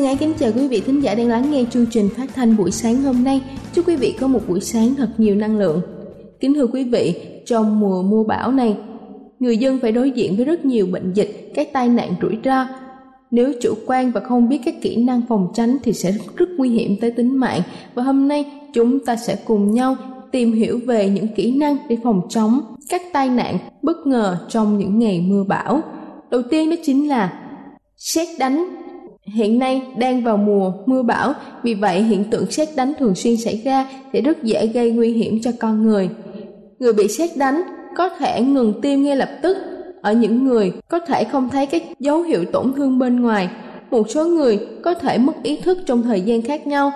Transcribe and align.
Thân 0.00 0.06
ái 0.06 0.16
kính 0.16 0.32
chào 0.38 0.50
quý 0.56 0.68
vị 0.68 0.82
thính 0.86 1.00
giả 1.00 1.14
đang 1.14 1.28
lắng 1.28 1.50
nghe 1.50 1.64
chương 1.70 1.86
trình 1.86 2.08
phát 2.16 2.30
thanh 2.34 2.56
buổi 2.56 2.70
sáng 2.70 3.02
hôm 3.02 3.24
nay. 3.24 3.42
Chúc 3.72 3.88
quý 3.88 3.96
vị 3.96 4.16
có 4.20 4.26
một 4.26 4.40
buổi 4.48 4.60
sáng 4.60 4.94
thật 4.94 5.08
nhiều 5.18 5.34
năng 5.34 5.58
lượng. 5.58 5.80
Kính 6.40 6.54
thưa 6.54 6.66
quý 6.66 6.84
vị, 6.84 7.14
trong 7.46 7.80
mùa 7.80 8.02
mưa 8.02 8.22
bão 8.28 8.52
này, 8.52 8.76
người 9.38 9.56
dân 9.56 9.78
phải 9.82 9.92
đối 9.92 10.10
diện 10.10 10.36
với 10.36 10.44
rất 10.44 10.64
nhiều 10.64 10.86
bệnh 10.92 11.12
dịch, 11.12 11.52
các 11.54 11.68
tai 11.72 11.88
nạn 11.88 12.14
rủi 12.22 12.38
ro. 12.44 12.66
Nếu 13.30 13.52
chủ 13.60 13.74
quan 13.86 14.12
và 14.12 14.20
không 14.20 14.48
biết 14.48 14.60
các 14.64 14.74
kỹ 14.82 14.96
năng 14.96 15.22
phòng 15.28 15.48
tránh 15.54 15.76
thì 15.82 15.92
sẽ 15.92 16.12
rất 16.36 16.48
nguy 16.56 16.68
hiểm 16.68 16.96
tới 17.00 17.10
tính 17.10 17.38
mạng. 17.38 17.60
Và 17.94 18.02
hôm 18.02 18.28
nay 18.28 18.44
chúng 18.74 19.04
ta 19.04 19.16
sẽ 19.16 19.36
cùng 19.44 19.74
nhau 19.74 19.96
tìm 20.32 20.52
hiểu 20.52 20.80
về 20.86 21.10
những 21.10 21.28
kỹ 21.36 21.58
năng 21.58 21.76
để 21.88 21.96
phòng 22.02 22.20
chống 22.28 22.60
các 22.88 23.02
tai 23.12 23.28
nạn 23.28 23.58
bất 23.82 24.06
ngờ 24.06 24.38
trong 24.48 24.78
những 24.78 24.98
ngày 24.98 25.20
mưa 25.20 25.44
bão. 25.44 25.80
Đầu 26.30 26.42
tiên 26.50 26.70
đó 26.70 26.76
chính 26.82 27.08
là 27.08 27.32
xét 27.96 28.28
đánh 28.38 28.79
Hiện 29.34 29.58
nay 29.58 29.82
đang 29.96 30.24
vào 30.24 30.36
mùa 30.36 30.72
mưa 30.86 31.02
bão, 31.02 31.32
vì 31.62 31.74
vậy 31.74 32.02
hiện 32.02 32.24
tượng 32.24 32.50
sét 32.50 32.68
đánh 32.76 32.92
thường 32.98 33.14
xuyên 33.14 33.36
xảy 33.36 33.60
ra 33.64 33.88
sẽ 34.12 34.20
rất 34.20 34.42
dễ 34.42 34.66
gây 34.66 34.90
nguy 34.90 35.12
hiểm 35.12 35.40
cho 35.42 35.50
con 35.60 35.86
người. 35.86 36.10
Người 36.78 36.92
bị 36.92 37.08
sét 37.08 37.30
đánh 37.36 37.62
có 37.96 38.08
thể 38.08 38.42
ngừng 38.42 38.80
tim 38.82 39.02
ngay 39.04 39.16
lập 39.16 39.28
tức 39.42 39.56
ở 40.02 40.12
những 40.12 40.44
người 40.44 40.72
có 40.88 40.98
thể 40.98 41.24
không 41.24 41.48
thấy 41.48 41.66
các 41.66 41.82
dấu 41.98 42.22
hiệu 42.22 42.44
tổn 42.44 42.72
thương 42.72 42.98
bên 42.98 43.20
ngoài. 43.20 43.48
Một 43.90 44.10
số 44.10 44.26
người 44.26 44.58
có 44.82 44.94
thể 44.94 45.18
mất 45.18 45.42
ý 45.42 45.56
thức 45.56 45.78
trong 45.86 46.02
thời 46.02 46.20
gian 46.20 46.42
khác 46.42 46.66
nhau. 46.66 46.92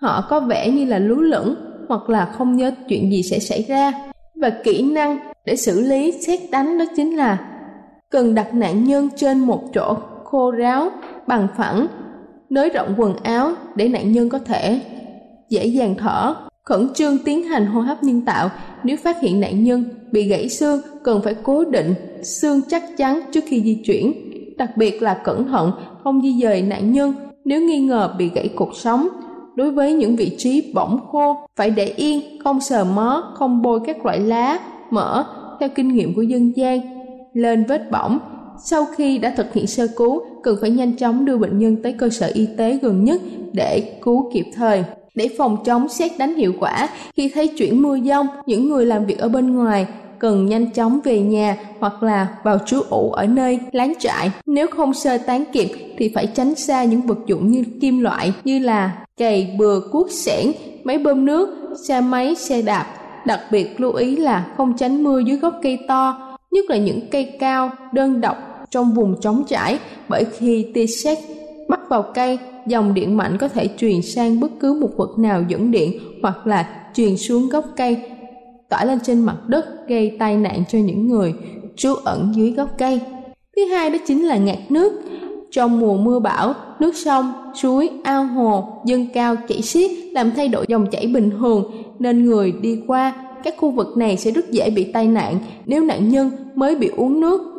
Họ 0.00 0.26
có 0.30 0.40
vẻ 0.40 0.70
như 0.70 0.84
là 0.84 0.98
lú 0.98 1.20
lẫn 1.20 1.54
hoặc 1.88 2.10
là 2.10 2.24
không 2.24 2.56
nhớ 2.56 2.70
chuyện 2.88 3.12
gì 3.12 3.22
sẽ 3.22 3.38
xảy 3.38 3.62
ra. 3.68 3.92
Và 4.34 4.50
kỹ 4.64 4.82
năng 4.82 5.18
để 5.44 5.56
xử 5.56 5.80
lý 5.80 6.12
xét 6.26 6.40
đánh 6.50 6.78
đó 6.78 6.84
chính 6.96 7.16
là 7.16 7.38
cần 8.10 8.34
đặt 8.34 8.54
nạn 8.54 8.84
nhân 8.84 9.08
trên 9.16 9.38
một 9.38 9.62
chỗ 9.74 9.96
khô 10.30 10.50
ráo 10.50 10.90
bằng 11.26 11.48
phẳng, 11.56 11.86
nới 12.50 12.70
rộng 12.70 12.94
quần 12.98 13.16
áo 13.16 13.52
để 13.74 13.88
nạn 13.88 14.12
nhân 14.12 14.28
có 14.28 14.38
thể 14.38 14.80
dễ 15.48 15.66
dàng 15.66 15.94
thở, 15.98 16.34
khẩn 16.64 16.88
trương 16.94 17.18
tiến 17.24 17.42
hành 17.42 17.66
hô 17.66 17.80
hấp 17.80 18.02
nhân 18.02 18.24
tạo. 18.24 18.50
Nếu 18.84 18.96
phát 18.96 19.20
hiện 19.20 19.40
nạn 19.40 19.64
nhân 19.64 19.84
bị 20.12 20.28
gãy 20.28 20.48
xương, 20.48 20.80
cần 21.04 21.20
phải 21.24 21.34
cố 21.42 21.64
định 21.64 21.94
xương 22.22 22.60
chắc 22.68 22.82
chắn 22.96 23.20
trước 23.32 23.44
khi 23.46 23.62
di 23.62 23.82
chuyển. 23.84 24.12
Đặc 24.58 24.76
biệt 24.76 25.02
là 25.02 25.14
cẩn 25.14 25.48
thận 25.48 25.72
không 26.04 26.22
di 26.22 26.42
dời 26.42 26.62
nạn 26.62 26.92
nhân 26.92 27.14
nếu 27.44 27.60
nghi 27.60 27.80
ngờ 27.80 28.14
bị 28.18 28.30
gãy 28.34 28.48
cột 28.56 28.68
sống. 28.74 29.08
Đối 29.54 29.70
với 29.70 29.92
những 29.92 30.16
vị 30.16 30.34
trí 30.38 30.72
bỏng 30.74 30.98
khô, 31.12 31.36
phải 31.56 31.70
để 31.70 31.84
yên, 31.84 32.20
không 32.44 32.60
sờ 32.60 32.84
mó, 32.84 33.32
không 33.34 33.62
bôi 33.62 33.80
các 33.86 34.04
loại 34.04 34.20
lá, 34.20 34.58
mỡ, 34.90 35.24
theo 35.60 35.68
kinh 35.74 35.94
nghiệm 35.94 36.14
của 36.14 36.22
dân 36.22 36.56
gian. 36.56 36.80
Lên 37.32 37.64
vết 37.68 37.90
bỏng, 37.90 38.18
sau 38.64 38.86
khi 38.96 39.18
đã 39.18 39.32
thực 39.36 39.52
hiện 39.52 39.66
sơ 39.66 39.86
cứu, 39.96 40.22
cần 40.42 40.58
phải 40.60 40.70
nhanh 40.70 40.96
chóng 40.96 41.24
đưa 41.24 41.36
bệnh 41.36 41.58
nhân 41.58 41.76
tới 41.82 41.92
cơ 41.92 42.08
sở 42.08 42.30
y 42.34 42.48
tế 42.56 42.78
gần 42.82 43.04
nhất 43.04 43.20
để 43.52 43.98
cứu 44.02 44.30
kịp 44.32 44.46
thời. 44.54 44.84
Để 45.14 45.28
phòng 45.38 45.56
chống 45.64 45.88
xét 45.88 46.12
đánh 46.18 46.34
hiệu 46.34 46.52
quả, 46.60 46.88
khi 47.16 47.30
thấy 47.34 47.48
chuyển 47.48 47.82
mưa 47.82 47.98
dông, 48.04 48.26
những 48.46 48.68
người 48.68 48.86
làm 48.86 49.06
việc 49.06 49.18
ở 49.18 49.28
bên 49.28 49.54
ngoài 49.54 49.86
cần 50.18 50.46
nhanh 50.46 50.70
chóng 50.70 51.00
về 51.04 51.20
nhà 51.20 51.56
hoặc 51.78 52.02
là 52.02 52.28
vào 52.44 52.58
trú 52.66 52.80
ủ 52.90 53.10
ở 53.10 53.26
nơi 53.26 53.58
láng 53.72 53.92
trại. 53.98 54.30
Nếu 54.46 54.66
không 54.66 54.94
sơ 54.94 55.18
tán 55.18 55.44
kịp 55.52 55.68
thì 55.98 56.12
phải 56.14 56.26
tránh 56.26 56.54
xa 56.54 56.84
những 56.84 57.00
vật 57.00 57.18
dụng 57.26 57.50
như 57.50 57.64
kim 57.80 58.00
loại 58.00 58.32
như 58.44 58.58
là 58.58 59.04
cày, 59.16 59.56
bừa, 59.58 59.80
cuốc 59.92 60.10
xẻng, 60.10 60.52
máy 60.84 60.98
bơm 60.98 61.24
nước, 61.24 61.48
xe 61.88 62.00
máy, 62.00 62.34
xe 62.34 62.62
đạp. 62.62 62.86
Đặc 63.26 63.40
biệt 63.50 63.80
lưu 63.80 63.92
ý 63.92 64.16
là 64.16 64.46
không 64.56 64.76
tránh 64.76 65.02
mưa 65.02 65.18
dưới 65.18 65.36
gốc 65.36 65.54
cây 65.62 65.78
to, 65.88 66.36
nhất 66.50 66.64
là 66.68 66.76
những 66.76 67.00
cây 67.10 67.36
cao, 67.40 67.70
đơn 67.92 68.20
độc 68.20 68.36
trong 68.70 68.94
vùng 68.94 69.20
trống 69.20 69.44
trải 69.48 69.78
bởi 70.08 70.24
khi 70.24 70.66
tia 70.74 70.86
sét 70.86 71.18
bắt 71.68 71.80
vào 71.88 72.04
cây, 72.14 72.38
dòng 72.66 72.94
điện 72.94 73.16
mạnh 73.16 73.36
có 73.40 73.48
thể 73.48 73.68
truyền 73.78 74.02
sang 74.02 74.40
bất 74.40 74.50
cứ 74.60 74.74
một 74.80 74.90
vật 74.96 75.18
nào 75.18 75.42
dẫn 75.48 75.70
điện 75.70 75.98
hoặc 76.22 76.46
là 76.46 76.68
truyền 76.94 77.16
xuống 77.16 77.48
gốc 77.48 77.64
cây, 77.76 77.96
tỏa 78.68 78.84
lên 78.84 78.98
trên 79.02 79.20
mặt 79.20 79.36
đất 79.46 79.88
gây 79.88 80.16
tai 80.18 80.36
nạn 80.36 80.62
cho 80.68 80.78
những 80.78 81.08
người 81.08 81.34
trú 81.76 81.94
ẩn 81.94 82.32
dưới 82.36 82.50
gốc 82.50 82.68
cây. 82.78 83.00
Thứ 83.56 83.64
hai 83.64 83.90
đó 83.90 83.98
chính 84.06 84.26
là 84.26 84.36
ngạt 84.36 84.58
nước. 84.68 84.92
Trong 85.50 85.80
mùa 85.80 85.96
mưa 85.96 86.20
bão, 86.20 86.54
nước 86.80 86.96
sông, 86.96 87.32
suối, 87.54 87.90
ao 88.04 88.24
hồ 88.24 88.82
dâng 88.86 89.06
cao 89.14 89.36
chảy 89.48 89.62
xiết 89.62 89.90
làm 90.12 90.30
thay 90.36 90.48
đổi 90.48 90.64
dòng 90.68 90.86
chảy 90.90 91.06
bình 91.06 91.30
thường 91.30 91.70
nên 91.98 92.24
người 92.24 92.52
đi 92.52 92.80
qua 92.86 93.12
các 93.44 93.54
khu 93.58 93.70
vực 93.70 93.96
này 93.96 94.16
sẽ 94.16 94.30
rất 94.30 94.50
dễ 94.50 94.70
bị 94.70 94.92
tai 94.92 95.06
nạn 95.06 95.38
nếu 95.66 95.84
nạn 95.84 96.08
nhân 96.08 96.30
mới 96.54 96.76
bị 96.76 96.88
uống 96.96 97.20
nước 97.20 97.57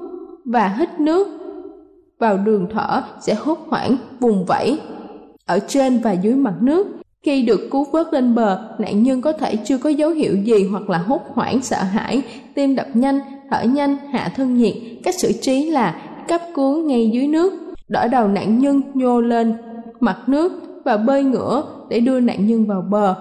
và 0.53 0.67
hít 0.67 0.99
nước 0.99 1.27
vào 2.19 2.37
đường 2.37 2.67
thở 2.73 3.01
sẽ 3.21 3.33
hốt 3.33 3.57
hoảng 3.67 3.97
vùng 4.19 4.45
vẫy 4.45 4.79
ở 5.45 5.59
trên 5.67 5.99
và 5.99 6.11
dưới 6.11 6.35
mặt 6.35 6.53
nước. 6.61 6.87
Khi 7.23 7.41
được 7.41 7.59
cứu 7.71 7.85
vớt 7.91 8.13
lên 8.13 8.35
bờ, 8.35 8.75
nạn 8.79 9.03
nhân 9.03 9.21
có 9.21 9.31
thể 9.33 9.55
chưa 9.55 9.77
có 9.77 9.89
dấu 9.89 10.09
hiệu 10.09 10.35
gì 10.35 10.67
hoặc 10.71 10.89
là 10.89 10.97
hốt 10.97 11.21
hoảng 11.33 11.61
sợ 11.61 11.83
hãi, 11.83 12.21
tim 12.53 12.75
đập 12.75 12.87
nhanh, 12.93 13.19
thở 13.51 13.63
nhanh, 13.63 13.97
hạ 14.11 14.31
thân 14.35 14.57
nhiệt. 14.57 14.73
Cách 15.03 15.15
xử 15.15 15.31
trí 15.41 15.69
là 15.69 16.01
cấp 16.27 16.41
cứu 16.55 16.83
ngay 16.83 17.09
dưới 17.13 17.27
nước, 17.27 17.53
đỡ 17.87 18.07
đầu 18.07 18.27
nạn 18.27 18.59
nhân 18.59 18.81
nhô 18.93 19.21
lên 19.21 19.53
mặt 19.99 20.17
nước 20.27 20.51
và 20.85 20.97
bơi 20.97 21.23
ngửa 21.23 21.63
để 21.89 21.99
đưa 21.99 22.19
nạn 22.19 22.47
nhân 22.47 22.65
vào 22.65 22.81
bờ. 22.81 23.15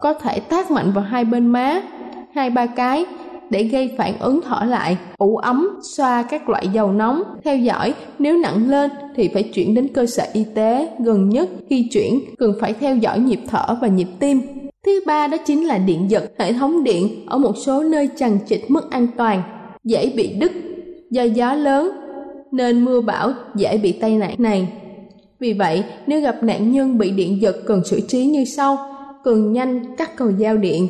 Có 0.00 0.14
thể 0.14 0.40
tác 0.40 0.70
mạnh 0.70 0.92
vào 0.94 1.04
hai 1.04 1.24
bên 1.24 1.46
má, 1.46 1.82
hai 2.34 2.50
ba 2.50 2.66
cái 2.66 3.06
để 3.50 3.62
gây 3.64 3.90
phản 3.98 4.18
ứng 4.18 4.40
thở 4.42 4.64
lại, 4.64 4.96
ủ 5.18 5.36
ấm, 5.36 5.68
xoa 5.96 6.22
các 6.22 6.48
loại 6.48 6.68
dầu 6.72 6.92
nóng. 6.92 7.22
Theo 7.44 7.56
dõi, 7.56 7.94
nếu 8.18 8.38
nặng 8.38 8.70
lên 8.70 8.90
thì 9.16 9.28
phải 9.34 9.42
chuyển 9.42 9.74
đến 9.74 9.88
cơ 9.94 10.06
sở 10.06 10.24
y 10.32 10.44
tế 10.54 10.88
gần 10.98 11.28
nhất. 11.28 11.48
Khi 11.70 11.88
chuyển, 11.92 12.20
cần 12.38 12.52
phải 12.60 12.72
theo 12.72 12.96
dõi 12.96 13.18
nhịp 13.18 13.40
thở 13.48 13.76
và 13.80 13.88
nhịp 13.88 14.08
tim. 14.18 14.40
Thứ 14.86 15.00
ba 15.06 15.26
đó 15.26 15.36
chính 15.46 15.66
là 15.66 15.78
điện 15.78 16.10
giật. 16.10 16.32
Hệ 16.38 16.52
thống 16.52 16.84
điện 16.84 17.26
ở 17.26 17.38
một 17.38 17.52
số 17.56 17.82
nơi 17.82 18.08
chằng 18.16 18.38
chịt 18.48 18.60
mất 18.68 18.90
an 18.90 19.06
toàn, 19.16 19.42
dễ 19.84 20.12
bị 20.16 20.32
đứt 20.40 20.52
do 21.10 21.22
gió 21.22 21.54
lớn, 21.54 21.90
nên 22.52 22.84
mưa 22.84 23.00
bão 23.00 23.32
dễ 23.54 23.78
bị 23.78 23.92
tai 23.92 24.16
nạn 24.16 24.34
này. 24.38 24.68
Vì 25.40 25.52
vậy, 25.52 25.84
nếu 26.06 26.20
gặp 26.20 26.42
nạn 26.42 26.72
nhân 26.72 26.98
bị 26.98 27.10
điện 27.10 27.42
giật 27.42 27.56
cần 27.66 27.84
xử 27.84 28.00
trí 28.00 28.26
như 28.26 28.44
sau 28.44 28.78
cần 29.24 29.52
nhanh 29.52 29.96
cắt 29.96 30.16
cầu 30.16 30.32
dao 30.32 30.56
điện, 30.56 30.88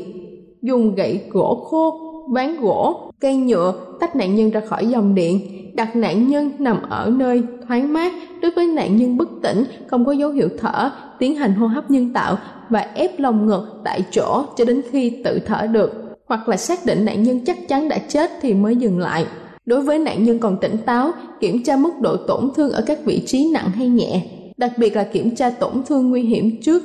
dùng 0.62 0.94
gậy 0.94 1.20
gỗ 1.31 1.54
khô, 1.70 2.07
ván 2.32 2.60
gỗ, 2.60 3.10
cây 3.20 3.36
nhựa 3.36 3.75
tách 4.00 4.16
nạn 4.16 4.34
nhân 4.34 4.50
ra 4.50 4.60
khỏi 4.60 4.86
dòng 4.86 5.14
điện, 5.14 5.40
đặt 5.75 5.96
nạn 5.96 6.28
nhân 6.28 6.50
nằm 6.58 6.82
ở 6.90 7.12
nơi 7.16 7.42
thoáng 7.66 7.92
mát 7.92 8.12
đối 8.42 8.50
với 8.50 8.66
nạn 8.66 8.96
nhân 8.96 9.16
bất 9.16 9.28
tỉnh 9.42 9.64
không 9.86 10.04
có 10.04 10.12
dấu 10.12 10.30
hiệu 10.30 10.48
thở 10.58 10.90
tiến 11.19 11.34
hành 11.34 11.54
hô 11.54 11.66
hấp 11.66 11.90
nhân 11.90 12.12
tạo 12.12 12.38
và 12.69 12.80
ép 12.80 13.20
lồng 13.20 13.46
ngực 13.46 13.80
tại 13.84 14.04
chỗ 14.10 14.42
cho 14.56 14.64
đến 14.64 14.82
khi 14.90 15.22
tự 15.25 15.38
thở 15.46 15.66
được. 15.66 15.92
Hoặc 16.26 16.48
là 16.48 16.56
xác 16.56 16.86
định 16.86 17.04
nạn 17.04 17.22
nhân 17.22 17.40
chắc 17.44 17.69
chắn 17.69 17.88
đã 17.88 17.98
chết 17.98 18.30
thì 18.40 18.54
mới 18.54 18.76
dừng 18.76 18.98
lại. 18.98 19.26
Đối 19.66 19.82
với 19.82 19.98
nạn 19.98 20.25
nhân 20.25 20.38
còn 20.38 20.56
tỉnh 20.60 20.76
táo 20.86 21.12
kiểm 21.40 21.62
tra 21.62 21.76
mức 21.76 22.00
độ 22.00 22.16
tổn 22.16 22.50
thương 22.56 22.72
ở 22.72 22.84
các 22.86 22.98
vị 23.04 23.22
trí 23.26 23.50
nặng 23.54 23.70
hay 23.70 23.88
nhẹ. 23.88 24.22
Đặc 24.56 24.72
biệt 24.78 24.96
là 24.96 25.04
kiểm 25.04 25.36
tra 25.36 25.50
tổn 25.50 25.72
thương 25.86 26.10
nguy 26.10 26.22
hiểm 26.22 26.62
trước 26.62 26.82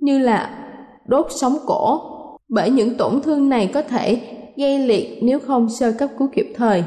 như 0.00 0.18
là 0.18 0.50
đốt 1.06 1.26
sống 1.30 1.56
cổ. 1.66 2.00
Bởi 2.48 2.70
những 2.70 2.94
tổn 2.94 3.20
thương 3.22 3.48
này 3.48 3.70
có 3.74 3.82
thể 3.82 4.20
gây 4.56 4.78
liệt 4.78 5.18
nếu 5.22 5.38
không 5.38 5.70
sơ 5.70 5.92
cấp 5.92 6.10
cứu 6.18 6.28
kịp 6.34 6.52
thời 6.56 6.84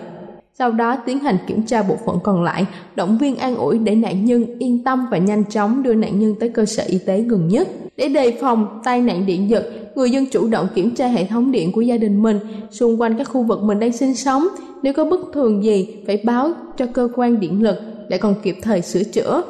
sau 0.59 0.71
đó 0.71 0.97
tiến 1.05 1.19
hành 1.19 1.37
kiểm 1.47 1.63
tra 1.63 1.83
bộ 1.83 1.97
phận 2.05 2.19
còn 2.23 2.43
lại, 2.43 2.65
động 2.95 3.17
viên 3.17 3.35
an 3.35 3.55
ủi 3.55 3.79
để 3.79 3.95
nạn 3.95 4.25
nhân 4.25 4.45
yên 4.59 4.83
tâm 4.83 5.05
và 5.11 5.17
nhanh 5.17 5.43
chóng 5.45 5.83
đưa 5.83 5.93
nạn 5.93 6.19
nhân 6.19 6.35
tới 6.39 6.49
cơ 6.49 6.65
sở 6.65 6.83
y 6.87 6.97
tế 7.05 7.21
gần 7.21 7.47
nhất. 7.47 7.67
Để 7.97 8.07
đề 8.07 8.37
phòng 8.41 8.81
tai 8.83 9.01
nạn 9.01 9.25
điện 9.25 9.49
giật, 9.49 9.63
người 9.95 10.09
dân 10.09 10.25
chủ 10.31 10.47
động 10.47 10.67
kiểm 10.75 10.95
tra 10.95 11.07
hệ 11.07 11.25
thống 11.25 11.51
điện 11.51 11.71
của 11.71 11.81
gia 11.81 11.97
đình 11.97 12.23
mình 12.23 12.39
xung 12.71 13.01
quanh 13.01 13.17
các 13.17 13.23
khu 13.23 13.43
vực 13.43 13.63
mình 13.63 13.79
đang 13.79 13.91
sinh 13.91 14.15
sống. 14.15 14.47
Nếu 14.83 14.93
có 14.93 15.05
bất 15.05 15.19
thường 15.33 15.63
gì, 15.63 15.95
phải 16.07 16.21
báo 16.23 16.51
cho 16.77 16.85
cơ 16.85 17.09
quan 17.15 17.39
điện 17.39 17.63
lực 17.63 17.75
để 18.09 18.17
còn 18.17 18.35
kịp 18.43 18.55
thời 18.61 18.81
sửa 18.81 19.03
chữa. 19.03 19.41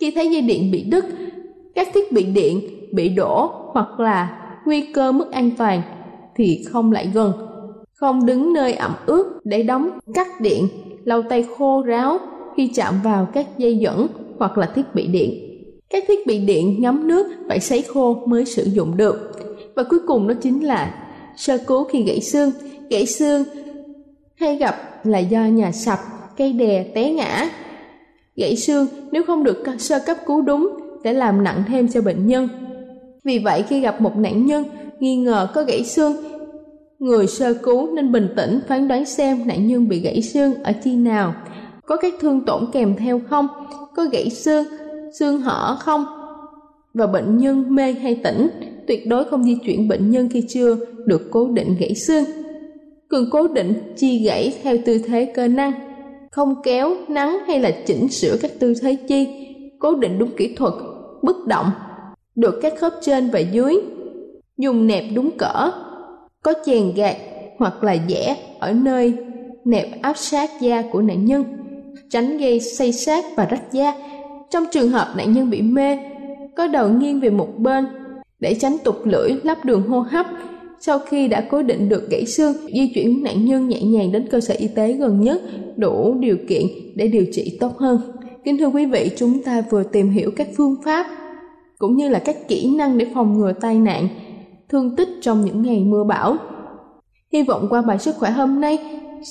Khi 0.00 0.10
thấy 0.10 0.30
dây 0.30 0.40
điện 0.40 0.70
bị 0.70 0.82
đứt, 0.82 1.04
các 1.74 1.88
thiết 1.94 2.12
bị 2.12 2.24
điện 2.24 2.60
bị 2.92 3.08
đổ 3.08 3.50
hoặc 3.72 4.00
là 4.00 4.42
nguy 4.66 4.92
cơ 4.92 5.12
mất 5.12 5.32
an 5.32 5.50
toàn 5.58 5.82
thì 6.36 6.64
không 6.72 6.92
lại 6.92 7.10
gần 7.14 7.32
không 7.96 8.26
đứng 8.26 8.52
nơi 8.52 8.72
ẩm 8.72 8.94
ướt 9.06 9.40
để 9.44 9.62
đóng 9.62 9.98
cắt 10.14 10.40
điện, 10.40 10.68
lau 11.04 11.22
tay 11.22 11.46
khô 11.58 11.82
ráo 11.82 12.18
khi 12.56 12.70
chạm 12.74 12.94
vào 13.04 13.28
các 13.32 13.58
dây 13.58 13.76
dẫn 13.76 14.06
hoặc 14.38 14.58
là 14.58 14.66
thiết 14.74 14.94
bị 14.94 15.06
điện. 15.06 15.42
Các 15.90 16.04
thiết 16.08 16.26
bị 16.26 16.38
điện 16.38 16.76
ngấm 16.78 17.08
nước 17.08 17.26
phải 17.48 17.60
sấy 17.60 17.82
khô 17.82 18.14
mới 18.26 18.44
sử 18.44 18.64
dụng 18.64 18.96
được. 18.96 19.32
Và 19.74 19.82
cuối 19.82 19.98
cùng 20.06 20.28
đó 20.28 20.34
chính 20.42 20.64
là 20.64 20.94
sơ 21.36 21.58
cứu 21.58 21.84
khi 21.84 22.02
gãy 22.02 22.20
xương. 22.20 22.50
Gãy 22.90 23.06
xương 23.06 23.44
hay 24.34 24.56
gặp 24.56 25.06
là 25.06 25.18
do 25.18 25.40
nhà 25.40 25.72
sập, 25.72 25.98
cây 26.36 26.52
đè 26.52 26.84
té 26.94 27.12
ngã. 27.12 27.50
Gãy 28.36 28.56
xương 28.56 28.86
nếu 29.12 29.22
không 29.26 29.44
được 29.44 29.64
sơ 29.78 29.98
cấp 30.06 30.16
cứu 30.26 30.42
đúng 30.42 30.68
sẽ 31.04 31.12
làm 31.12 31.44
nặng 31.44 31.62
thêm 31.68 31.88
cho 31.88 32.00
bệnh 32.00 32.26
nhân. 32.26 32.48
Vì 33.24 33.38
vậy 33.38 33.64
khi 33.68 33.80
gặp 33.80 34.00
một 34.00 34.16
nạn 34.16 34.46
nhân 34.46 34.64
nghi 35.00 35.16
ngờ 35.16 35.48
có 35.54 35.62
gãy 35.62 35.84
xương. 35.84 36.16
Người 36.98 37.26
sơ 37.26 37.54
cứu 37.54 37.94
nên 37.94 38.12
bình 38.12 38.28
tĩnh 38.36 38.60
phán 38.68 38.88
đoán 38.88 39.04
xem 39.04 39.46
nạn 39.46 39.66
nhân 39.66 39.88
bị 39.88 40.00
gãy 40.00 40.22
xương 40.22 40.54
ở 40.62 40.72
chi 40.84 40.96
nào, 40.96 41.34
có 41.86 41.96
các 41.96 42.14
thương 42.20 42.44
tổn 42.44 42.64
kèm 42.72 42.96
theo 42.96 43.20
không, 43.30 43.48
có 43.96 44.04
gãy 44.04 44.30
xương, 44.30 44.64
xương 45.18 45.40
hở 45.40 45.76
không, 45.80 46.04
và 46.94 47.06
bệnh 47.06 47.38
nhân 47.38 47.74
mê 47.74 47.92
hay 47.92 48.20
tỉnh, 48.24 48.48
tuyệt 48.86 49.06
đối 49.06 49.24
không 49.24 49.44
di 49.44 49.58
chuyển 49.64 49.88
bệnh 49.88 50.10
nhân 50.10 50.28
khi 50.28 50.44
chưa 50.48 50.76
được 51.06 51.28
cố 51.30 51.48
định 51.48 51.76
gãy 51.80 51.94
xương. 51.94 52.24
Cần 53.08 53.28
cố 53.32 53.48
định 53.48 53.94
chi 53.96 54.24
gãy 54.24 54.54
theo 54.62 54.76
tư 54.86 54.98
thế 54.98 55.32
cơ 55.34 55.48
năng, 55.48 55.72
không 56.30 56.54
kéo, 56.62 56.94
nắng 57.08 57.38
hay 57.46 57.60
là 57.60 57.70
chỉnh 57.86 58.08
sửa 58.08 58.36
các 58.42 58.50
tư 58.58 58.74
thế 58.82 58.96
chi, 59.08 59.28
cố 59.78 59.94
định 59.94 60.18
đúng 60.18 60.30
kỹ 60.36 60.54
thuật, 60.54 60.72
bất 61.22 61.46
động, 61.46 61.66
được 62.34 62.58
các 62.62 62.74
khớp 62.78 62.92
trên 63.00 63.30
và 63.30 63.38
dưới, 63.38 63.74
dùng 64.58 64.86
nẹp 64.86 65.04
đúng 65.14 65.30
cỡ, 65.38 65.70
có 66.42 66.54
chèn 66.66 66.92
gạt 66.96 67.16
hoặc 67.58 67.84
là 67.84 67.96
vẽ 68.08 68.36
ở 68.58 68.72
nơi 68.72 69.14
nẹp 69.64 70.02
áp 70.02 70.16
sát 70.16 70.50
da 70.60 70.82
của 70.92 71.02
nạn 71.02 71.24
nhân, 71.24 71.44
tránh 72.10 72.38
gây 72.38 72.60
xây 72.60 72.92
sát 72.92 73.24
và 73.36 73.46
rách 73.50 73.72
da. 73.72 73.92
Trong 74.50 74.64
trường 74.72 74.88
hợp 74.88 75.14
nạn 75.16 75.32
nhân 75.32 75.50
bị 75.50 75.62
mê, 75.62 75.98
có 76.56 76.66
đầu 76.66 76.88
nghiêng 76.88 77.20
về 77.20 77.30
một 77.30 77.48
bên 77.58 77.86
để 78.40 78.54
tránh 78.54 78.76
tụt 78.84 78.94
lưỡi 79.04 79.30
lắp 79.42 79.64
đường 79.64 79.82
hô 79.82 80.00
hấp. 80.00 80.26
Sau 80.80 80.98
khi 80.98 81.28
đã 81.28 81.46
cố 81.50 81.62
định 81.62 81.88
được 81.88 82.10
gãy 82.10 82.26
xương, 82.26 82.52
di 82.74 82.92
chuyển 82.94 83.22
nạn 83.22 83.44
nhân 83.44 83.68
nhẹ 83.68 83.82
nhàng 83.82 84.12
đến 84.12 84.28
cơ 84.30 84.40
sở 84.40 84.54
y 84.58 84.68
tế 84.68 84.92
gần 84.92 85.20
nhất 85.20 85.42
đủ 85.76 86.14
điều 86.20 86.36
kiện 86.48 86.66
để 86.94 87.08
điều 87.08 87.24
trị 87.32 87.56
tốt 87.60 87.76
hơn. 87.78 88.00
Kính 88.44 88.58
thưa 88.58 88.66
quý 88.66 88.86
vị, 88.86 89.10
chúng 89.16 89.42
ta 89.42 89.62
vừa 89.70 89.82
tìm 89.82 90.10
hiểu 90.10 90.30
các 90.36 90.48
phương 90.56 90.76
pháp 90.84 91.06
cũng 91.78 91.96
như 91.96 92.08
là 92.08 92.18
các 92.18 92.48
kỹ 92.48 92.70
năng 92.76 92.98
để 92.98 93.06
phòng 93.14 93.38
ngừa 93.38 93.52
tai 93.60 93.74
nạn 93.74 94.08
thương 94.68 94.96
tích 94.96 95.08
trong 95.22 95.44
những 95.44 95.62
ngày 95.62 95.84
mưa 95.84 96.04
bão. 96.04 96.36
Hy 97.32 97.42
vọng 97.42 97.66
qua 97.70 97.82
bài 97.82 97.98
sức 97.98 98.14
khỏe 98.18 98.30
hôm 98.30 98.60
nay 98.60 98.78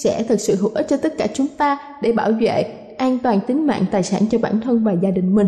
sẽ 0.03 0.23
thực 0.23 0.39
sự 0.39 0.55
hữu 0.55 0.71
ích 0.75 0.85
cho 0.89 0.97
tất 0.97 1.13
cả 1.17 1.27
chúng 1.33 1.47
ta 1.57 1.77
để 2.01 2.11
bảo 2.11 2.31
vệ 2.31 2.63
an 2.97 3.19
toàn 3.23 3.39
tính 3.47 3.67
mạng 3.67 3.85
tài 3.91 4.03
sản 4.03 4.21
cho 4.31 4.37
bản 4.37 4.61
thân 4.61 4.83
và 4.83 4.91
gia 4.91 5.11
đình 5.11 5.35
mình. 5.35 5.47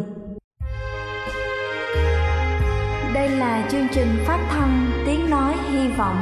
Đây 3.14 3.30
là 3.30 3.68
chương 3.72 3.88
trình 3.94 4.08
phát 4.26 4.48
thanh 4.50 4.92
tiếng 5.06 5.30
nói 5.30 5.54
hy 5.72 5.88
vọng 5.98 6.18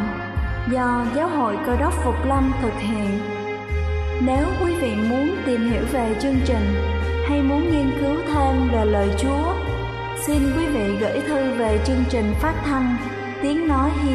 do 0.72 1.06
Giáo 1.16 1.30
hội 1.30 1.58
Cơ 1.66 1.76
đốc 1.80 1.94
Phục 2.04 2.16
Lâm 2.28 2.52
thực 2.62 2.74
hiện. 2.80 3.20
Nếu 4.26 4.46
quý 4.64 4.74
vị 4.82 4.96
muốn 5.10 5.30
tìm 5.46 5.72
hiểu 5.72 5.82
về 5.92 6.16
chương 6.22 6.36
trình 6.46 6.66
hay 7.30 7.42
muốn 7.42 7.62
nghiên 7.62 7.92
cứu 8.00 8.16
thêm 8.28 8.70
về 8.74 8.86
lời 8.86 9.10
Chúa, 9.18 9.54
xin 10.28 10.38
quý 10.58 10.66
vị 10.66 10.98
gửi 11.00 11.22
thư 11.28 11.54
về 11.58 11.80
chương 11.86 12.04
trình 12.10 12.26
phát 12.42 12.54
thanh 12.66 13.15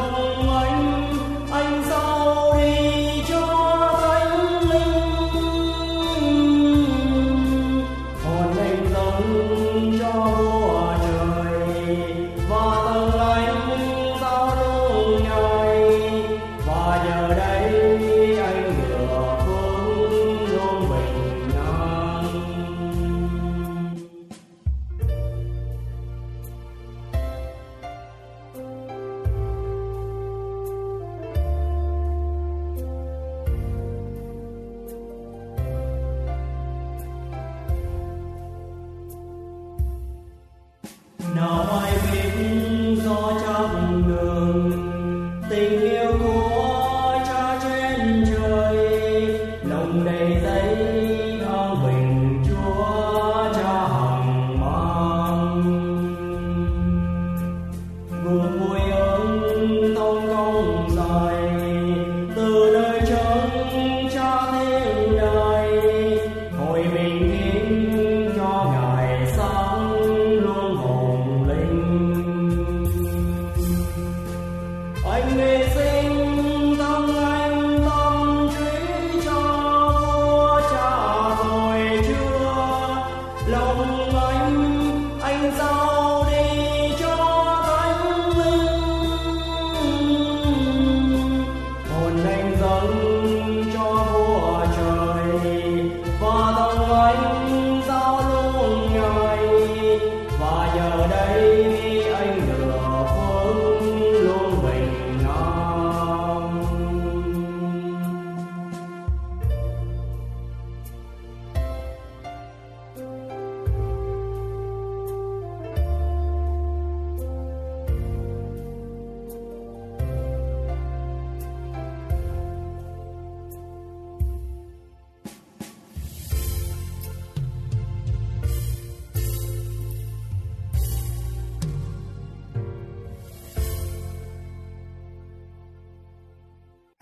Oh, 0.00 0.47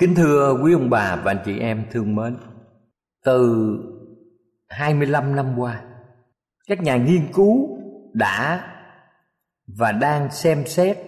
Kính 0.07 0.15
thưa 0.15 0.59
quý 0.63 0.73
ông 0.73 0.91
bà 0.91 1.17
và 1.17 1.31
anh 1.33 1.43
chị 1.45 1.59
em 1.59 1.85
thương 1.91 2.15
mến, 2.15 2.37
Từ 3.25 3.69
25 4.69 5.37
năm 5.37 5.59
qua, 5.59 5.83
Các 6.69 6.83
nhà 6.83 6.97
nghiên 6.97 7.33
cứu 7.33 7.79
đã 8.13 8.65
và 9.67 9.93
đang 9.93 10.31
xem 10.31 10.67
xét 10.67 10.99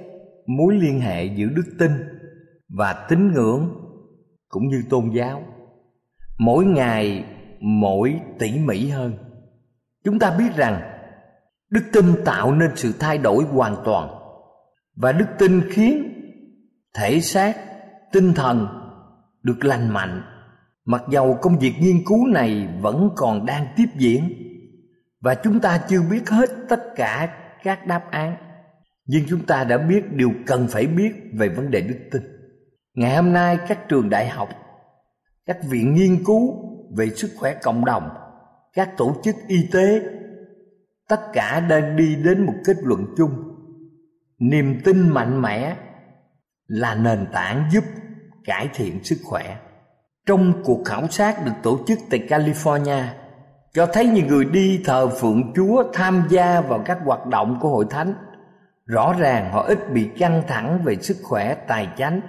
mối 0.46 0.74
liên 0.74 1.00
hệ 1.00 1.24
giữa 1.24 1.46
đức 1.46 1.62
tin 1.78 1.90
và 2.68 3.06
tín 3.08 3.32
ngưỡng 3.32 3.70
cũng 4.48 4.68
như 4.68 4.82
tôn 4.90 5.10
giáo. 5.10 5.42
Mỗi 6.38 6.64
ngày, 6.64 7.24
mỗi 7.60 8.20
tỉ 8.38 8.58
mỉ 8.58 8.88
hơn. 8.88 9.12
Chúng 10.04 10.18
ta 10.18 10.36
biết 10.38 10.56
rằng 10.56 10.80
đức 11.70 11.82
tin 11.92 12.04
tạo 12.24 12.54
nên 12.54 12.70
sự 12.76 12.92
thay 13.00 13.18
đổi 13.18 13.44
hoàn 13.44 13.76
toàn 13.84 14.08
và 14.96 15.12
đức 15.12 15.26
tin 15.38 15.60
khiến 15.70 16.14
thể 16.94 17.20
xác, 17.20 17.56
tinh 18.12 18.32
thần 18.34 18.84
được 19.48 19.64
lành 19.64 19.88
mạnh. 19.88 20.22
Mặc 20.84 21.02
dầu 21.10 21.38
công 21.42 21.58
việc 21.58 21.72
nghiên 21.80 22.04
cứu 22.06 22.26
này 22.26 22.68
vẫn 22.80 23.10
còn 23.16 23.46
đang 23.46 23.66
tiếp 23.76 23.86
diễn, 23.96 24.32
và 25.20 25.34
chúng 25.34 25.60
ta 25.60 25.80
chưa 25.88 26.02
biết 26.10 26.30
hết 26.30 26.50
tất 26.68 26.80
cả 26.96 27.28
các 27.62 27.86
đáp 27.86 28.10
án, 28.10 28.36
nhưng 29.06 29.24
chúng 29.28 29.46
ta 29.46 29.64
đã 29.64 29.78
biết 29.78 30.12
điều 30.12 30.30
cần 30.46 30.68
phải 30.68 30.86
biết 30.86 31.12
về 31.32 31.48
vấn 31.48 31.70
đề 31.70 31.80
đức 31.80 31.98
tin. 32.10 32.22
Ngày 32.94 33.16
hôm 33.16 33.32
nay, 33.32 33.58
các 33.68 33.88
trường 33.88 34.10
đại 34.10 34.28
học, 34.28 34.48
các 35.46 35.56
viện 35.70 35.94
nghiên 35.94 36.24
cứu 36.24 36.40
về 36.96 37.10
sức 37.10 37.30
khỏe 37.36 37.54
cộng 37.62 37.84
đồng, 37.84 38.08
các 38.72 38.90
tổ 38.96 39.16
chức 39.24 39.34
y 39.48 39.68
tế, 39.72 40.00
tất 41.08 41.20
cả 41.32 41.60
đang 41.60 41.96
đi 41.96 42.16
đến 42.24 42.46
một 42.46 42.54
kết 42.66 42.76
luận 42.82 43.04
chung. 43.16 43.30
Niềm 44.38 44.80
tin 44.84 45.08
mạnh 45.08 45.42
mẽ 45.42 45.76
là 46.66 46.94
nền 46.94 47.26
tảng 47.32 47.68
giúp 47.72 47.84
cải 48.48 48.68
thiện 48.74 49.04
sức 49.04 49.18
khỏe. 49.24 49.56
Trong 50.26 50.52
cuộc 50.64 50.84
khảo 50.84 51.08
sát 51.08 51.44
được 51.44 51.52
tổ 51.62 51.78
chức 51.86 51.98
tại 52.10 52.26
California 52.28 53.04
cho 53.74 53.86
thấy 53.86 54.06
những 54.06 54.26
người 54.26 54.44
đi 54.44 54.80
thờ 54.84 55.08
phượng 55.08 55.52
Chúa 55.56 55.84
tham 55.92 56.22
gia 56.30 56.60
vào 56.60 56.82
các 56.84 56.98
hoạt 57.04 57.26
động 57.26 57.58
của 57.60 57.68
hội 57.68 57.84
thánh 57.90 58.14
rõ 58.86 59.14
ràng 59.18 59.52
họ 59.52 59.62
ít 59.62 59.92
bị 59.92 60.08
căng 60.18 60.42
thẳng 60.48 60.80
về 60.84 60.96
sức 60.96 61.16
khỏe 61.22 61.54
tài 61.54 61.88
chánh 61.98 62.20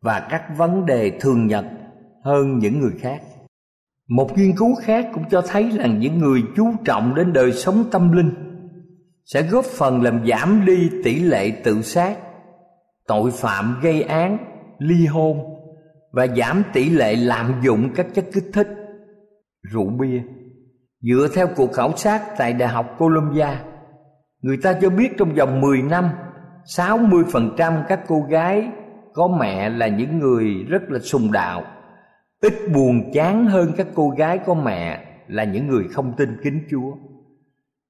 và 0.00 0.26
các 0.30 0.42
vấn 0.56 0.86
đề 0.86 1.18
thường 1.20 1.46
nhật 1.46 1.64
hơn 2.24 2.58
những 2.58 2.80
người 2.80 2.92
khác. 3.00 3.22
Một 4.08 4.38
nghiên 4.38 4.56
cứu 4.56 4.74
khác 4.82 5.06
cũng 5.14 5.24
cho 5.30 5.42
thấy 5.42 5.70
rằng 5.70 5.98
những 5.98 6.18
người 6.18 6.42
chú 6.56 6.72
trọng 6.84 7.14
đến 7.14 7.32
đời 7.32 7.52
sống 7.52 7.84
tâm 7.90 8.12
linh 8.12 8.32
sẽ 9.24 9.42
góp 9.42 9.64
phần 9.64 10.02
làm 10.02 10.26
giảm 10.26 10.64
đi 10.66 10.90
tỷ 11.04 11.20
lệ 11.20 11.50
tự 11.64 11.82
sát, 11.82 12.16
tội 13.06 13.30
phạm 13.30 13.80
gây 13.82 14.02
án 14.02 14.51
ly 14.82 15.06
hôn 15.06 15.38
và 16.12 16.26
giảm 16.26 16.62
tỷ 16.72 16.90
lệ 16.90 17.16
lạm 17.16 17.60
dụng 17.62 17.90
các 17.94 18.06
chất 18.14 18.24
kích 18.32 18.50
thích, 18.52 18.68
rượu 19.72 19.86
bia 19.86 20.22
dựa 21.00 21.28
theo 21.34 21.46
cuộc 21.56 21.72
khảo 21.72 21.96
sát 21.96 22.22
tại 22.38 22.52
đại 22.52 22.68
học 22.68 22.96
Columbia, 22.98 23.48
người 24.42 24.56
ta 24.62 24.72
cho 24.80 24.90
biết 24.90 25.08
trong 25.18 25.34
vòng 25.34 25.60
10 25.60 25.82
năm 25.82 26.08
60% 26.64 27.84
các 27.88 28.00
cô 28.08 28.26
gái 28.30 28.68
có 29.14 29.28
mẹ 29.28 29.68
là 29.68 29.88
những 29.88 30.18
người 30.18 30.64
rất 30.68 30.82
là 30.90 30.98
sùng 30.98 31.32
đạo 31.32 31.64
ít 32.42 32.54
buồn 32.74 33.10
chán 33.12 33.46
hơn 33.46 33.72
các 33.76 33.86
cô 33.94 34.10
gái 34.10 34.38
có 34.38 34.54
mẹ 34.54 35.04
là 35.28 35.44
những 35.44 35.66
người 35.66 35.84
không 35.92 36.12
tin 36.16 36.36
kính 36.42 36.60
Chúa. 36.70 36.92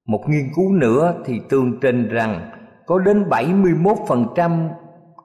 Một 0.06 0.24
nghiên 0.28 0.48
cứu 0.56 0.72
nữa 0.72 1.14
thì 1.24 1.40
tường 1.48 1.78
trình 1.80 2.08
rằng 2.08 2.50
có 2.86 2.98
đến 2.98 3.24
71% 3.28 4.68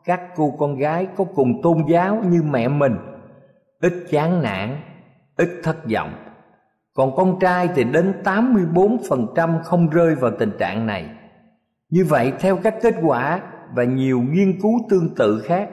các 0.08 0.22
cô 0.36 0.56
con 0.60 0.78
gái 0.78 1.08
có 1.18 1.24
cùng 1.24 1.62
tôn 1.64 1.78
giáo 1.90 2.24
như 2.26 2.44
mẹ 2.44 2.68
mình. 2.68 2.96
Ít 3.82 3.94
chán 4.10 4.42
nản, 4.42 4.78
ít 5.38 5.50
thất 5.64 5.78
vọng. 5.94 6.14
Còn 6.94 7.16
con 7.16 7.40
trai 7.40 7.70
thì 7.76 7.84
đến 7.84 8.14
84% 8.24 9.64
không 9.64 9.90
rơi 9.90 10.16
vào 10.16 10.32
tình 10.40 10.52
trạng 10.60 10.86
này. 10.86 11.10
Như 11.90 12.06
vậy, 12.06 12.34
theo 12.40 12.58
các 12.64 12.76
kết 12.82 12.96
quả 13.04 13.42
và 13.76 13.84
nhiều 13.84 14.22
nghiên 14.22 14.62
cứu 14.62 14.72
tương 14.90 15.16
tự 15.16 15.42
khác, 15.46 15.70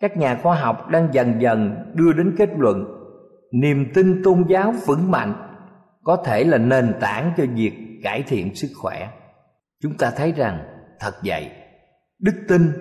các 0.00 0.16
nhà 0.16 0.38
khoa 0.42 0.54
học 0.54 0.88
đang 0.90 1.08
dần 1.12 1.42
dần 1.42 1.74
đưa 1.94 2.12
đến 2.12 2.34
kết 2.38 2.48
luận, 2.58 2.84
niềm 3.52 3.86
tin 3.94 4.22
tôn 4.24 4.44
giáo 4.48 4.74
vững 4.86 5.10
mạnh 5.10 5.34
có 6.02 6.16
thể 6.24 6.44
là 6.44 6.58
nền 6.58 6.94
tảng 7.00 7.32
cho 7.36 7.44
việc 7.54 7.72
cải 8.02 8.22
thiện 8.22 8.54
sức 8.54 8.68
khỏe. 8.76 9.08
Chúng 9.82 9.92
ta 9.98 10.10
thấy 10.16 10.32
rằng, 10.32 10.58
thật 11.00 11.12
vậy, 11.24 11.50
đức 12.20 12.34
tin 12.48 12.72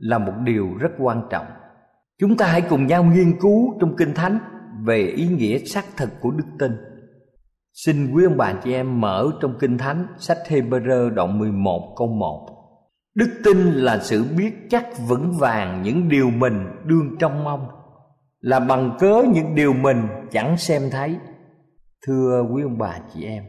là 0.00 0.18
một 0.18 0.32
điều 0.44 0.68
rất 0.78 0.90
quan 0.98 1.22
trọng. 1.30 1.46
Chúng 2.20 2.36
ta 2.36 2.46
hãy 2.46 2.62
cùng 2.62 2.86
nhau 2.86 3.04
nghiên 3.04 3.40
cứu 3.40 3.78
trong 3.80 3.96
kinh 3.96 4.14
thánh 4.14 4.38
về 4.86 5.06
ý 5.06 5.28
nghĩa 5.28 5.58
xác 5.58 5.84
thực 5.96 6.10
của 6.20 6.30
đức 6.30 6.44
tin. 6.58 6.72
Xin 7.72 8.12
quý 8.12 8.24
ông 8.24 8.36
bà 8.36 8.52
chị 8.64 8.72
em 8.72 9.00
mở 9.00 9.30
trong 9.40 9.54
kinh 9.60 9.78
thánh 9.78 10.06
sách 10.18 10.38
Hebrew 10.48 11.14
đoạn 11.14 11.38
11 11.38 11.94
câu 11.98 12.08
1 12.08 12.56
Đức 13.14 13.40
tin 13.44 13.56
là 13.58 13.98
sự 13.98 14.24
biết 14.38 14.54
chắc 14.70 14.86
vững 15.08 15.32
vàng 15.38 15.82
những 15.82 16.08
điều 16.08 16.30
mình 16.30 16.66
đương 16.84 17.16
trong 17.18 17.44
mong, 17.44 17.68
Là 18.40 18.60
bằng 18.60 18.96
cớ 18.98 19.22
những 19.34 19.54
điều 19.54 19.72
mình 19.72 20.06
chẳng 20.30 20.56
xem 20.56 20.82
thấy. 20.92 21.16
Thưa 22.06 22.44
quý 22.54 22.62
ông 22.62 22.78
bà 22.78 22.98
chị 23.14 23.24
em, 23.24 23.44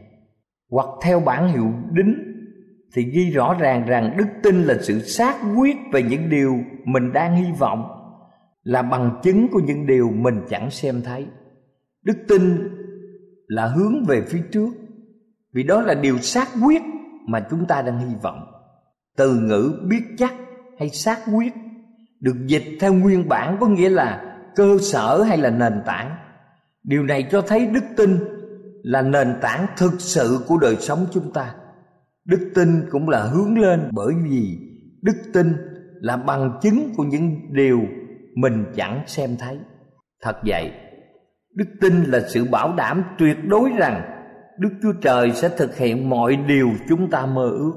Hoặc 0.70 0.86
theo 1.02 1.20
bản 1.20 1.48
hiệu 1.48 1.72
đính 1.92 2.14
thì 2.94 3.02
ghi 3.02 3.30
rõ 3.30 3.56
ràng 3.60 3.86
rằng 3.86 4.14
đức 4.16 4.26
tin 4.42 4.62
là 4.62 4.74
sự 4.80 5.00
xác 5.00 5.36
quyết 5.56 5.76
về 5.92 6.02
những 6.02 6.30
điều 6.30 6.58
mình 6.84 7.12
đang 7.12 7.36
hy 7.36 7.52
vọng, 7.58 7.88
là 8.62 8.82
bằng 8.82 9.20
chứng 9.22 9.48
của 9.48 9.60
những 9.60 9.86
điều 9.86 10.10
mình 10.10 10.40
chẳng 10.48 10.70
xem 10.70 11.02
thấy. 11.04 11.26
Đức 12.02 12.16
tin 12.28 12.68
là 13.46 13.66
hướng 13.66 14.04
về 14.04 14.22
phía 14.28 14.42
trước, 14.52 14.70
vì 15.52 15.62
đó 15.62 15.80
là 15.80 15.94
điều 15.94 16.18
xác 16.18 16.48
quyết 16.64 16.82
mà 17.26 17.46
chúng 17.50 17.66
ta 17.66 17.82
đang 17.82 17.98
hy 17.98 18.14
vọng. 18.22 18.46
Từ 19.16 19.34
ngữ 19.34 19.80
biết 19.88 20.02
chắc 20.18 20.34
hay 20.78 20.88
xác 20.88 21.18
quyết 21.34 21.52
được 22.20 22.36
dịch 22.46 22.64
theo 22.80 22.94
nguyên 22.94 23.28
bản 23.28 23.56
có 23.60 23.66
nghĩa 23.66 23.88
là 23.88 24.38
cơ 24.56 24.78
sở 24.80 25.22
hay 25.22 25.38
là 25.38 25.50
nền 25.50 25.82
tảng. 25.86 26.16
Điều 26.82 27.02
này 27.02 27.28
cho 27.30 27.42
thấy 27.42 27.66
đức 27.66 27.84
tin 27.96 28.18
là 28.82 29.02
nền 29.02 29.34
tảng 29.40 29.66
thực 29.76 29.92
sự 29.98 30.44
của 30.48 30.58
đời 30.58 30.76
sống 30.76 31.06
chúng 31.12 31.32
ta. 31.32 31.54
Đức 32.24 32.50
tin 32.54 32.68
cũng 32.90 33.08
là 33.08 33.22
hướng 33.22 33.58
lên 33.58 33.88
bởi 33.92 34.14
vì 34.30 34.58
đức 35.02 35.16
tin 35.32 35.46
là 36.00 36.16
bằng 36.16 36.58
chứng 36.62 36.94
của 36.96 37.04
những 37.04 37.52
điều 37.52 37.80
mình 38.34 38.64
chẳng 38.76 39.02
xem 39.06 39.30
thấy. 39.38 39.58
Thật 40.22 40.36
vậy, 40.46 40.72
đức 41.54 41.64
tin 41.80 42.04
là 42.04 42.20
sự 42.28 42.44
bảo 42.44 42.74
đảm 42.76 43.04
tuyệt 43.18 43.36
đối 43.48 43.70
rằng 43.78 44.02
Đức 44.58 44.70
Chúa 44.82 44.92
Trời 45.02 45.32
sẽ 45.32 45.48
thực 45.48 45.76
hiện 45.76 46.08
mọi 46.10 46.36
điều 46.36 46.70
chúng 46.88 47.10
ta 47.10 47.26
mơ 47.26 47.50
ước. 47.50 47.72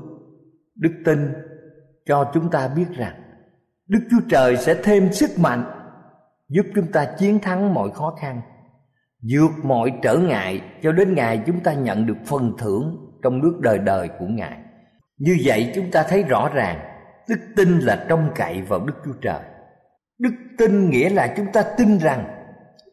Đức 0.76 0.92
tin 1.06 1.34
cho 2.06 2.32
chúng 2.34 2.52
ta 2.52 2.68
biết 2.76 2.86
rằng 2.98 3.16
Đức 3.88 4.00
Chúa 4.12 4.22
Trời 4.30 4.58
sẽ 4.58 4.76
thêm 4.84 5.14
sức 5.14 5.30
mạnh 5.40 5.64
giúp 6.50 6.66
chúng 6.76 6.92
ta 6.92 7.06
chiến 7.18 7.40
thắng 7.40 7.74
mọi 7.74 7.92
khó 7.92 8.16
khăn, 8.22 8.42
vượt 9.32 9.66
mọi 9.66 9.94
trở 10.02 10.18
ngại 10.18 10.62
cho 10.84 10.92
đến 10.92 11.16
ngày 11.16 11.44
chúng 11.46 11.60
ta 11.60 11.74
nhận 11.74 12.06
được 12.06 12.18
phần 12.26 12.54
thưởng 12.58 13.05
trong 13.26 13.42
nước 13.42 13.60
đời 13.62 13.78
đời 13.78 14.10
của 14.20 14.26
Ngài. 14.26 14.58
Như 15.18 15.38
vậy 15.44 15.72
chúng 15.76 15.92
ta 15.92 16.04
thấy 16.10 16.24
rõ 16.24 16.50
ràng, 16.54 16.80
đức 17.30 17.40
tin 17.56 17.80
là 17.80 18.06
trông 18.10 18.30
cậy 18.36 18.62
vào 18.62 18.80
Đức 18.86 18.94
Chúa 19.06 19.14
Trời. 19.22 19.40
Đức 20.20 20.34
tin 20.58 20.90
nghĩa 20.90 21.10
là 21.10 21.34
chúng 21.38 21.46
ta 21.54 21.64
tin 21.78 21.98
rằng 21.98 22.26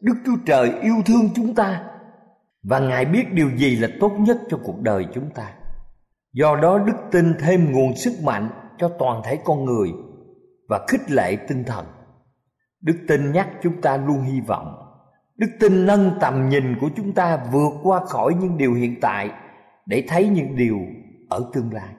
Đức 0.01 0.13
Chúa 0.25 0.35
Trời 0.45 0.71
yêu 0.81 0.95
thương 1.05 1.29
chúng 1.35 1.55
ta 1.55 1.83
và 2.63 2.79
Ngài 2.79 3.05
biết 3.05 3.33
điều 3.33 3.49
gì 3.57 3.75
là 3.75 3.87
tốt 3.99 4.11
nhất 4.19 4.37
cho 4.49 4.59
cuộc 4.63 4.81
đời 4.81 5.05
chúng 5.13 5.29
ta. 5.29 5.53
Do 6.33 6.55
đó 6.61 6.77
đức 6.77 6.97
tin 7.11 7.33
thêm 7.39 7.71
nguồn 7.71 7.95
sức 7.95 8.13
mạnh 8.23 8.49
cho 8.77 8.91
toàn 8.99 9.21
thể 9.25 9.39
con 9.45 9.65
người 9.65 9.89
và 10.69 10.85
khích 10.87 11.11
lệ 11.11 11.35
tinh 11.35 11.63
thần. 11.63 11.85
Đức 12.81 12.95
tin 13.07 13.31
nhắc 13.31 13.49
chúng 13.63 13.81
ta 13.81 13.97
luôn 13.97 14.21
hy 14.21 14.41
vọng. 14.41 14.75
Đức 15.37 15.47
tin 15.59 15.85
nâng 15.85 16.11
tầm 16.21 16.49
nhìn 16.49 16.79
của 16.81 16.89
chúng 16.95 17.13
ta 17.13 17.39
vượt 17.51 17.73
qua 17.83 18.05
khỏi 18.05 18.33
những 18.41 18.57
điều 18.57 18.73
hiện 18.73 18.95
tại 19.01 19.31
để 19.85 20.03
thấy 20.07 20.27
những 20.27 20.55
điều 20.55 20.79
ở 21.29 21.49
tương 21.53 21.73
lai. 21.73 21.93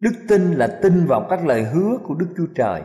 Đức 0.00 0.12
tin 0.28 0.52
là 0.52 0.66
tin 0.82 1.06
vào 1.06 1.26
các 1.30 1.46
lời 1.46 1.62
hứa 1.62 1.98
của 2.04 2.14
Đức 2.14 2.28
Chúa 2.36 2.46
Trời 2.54 2.82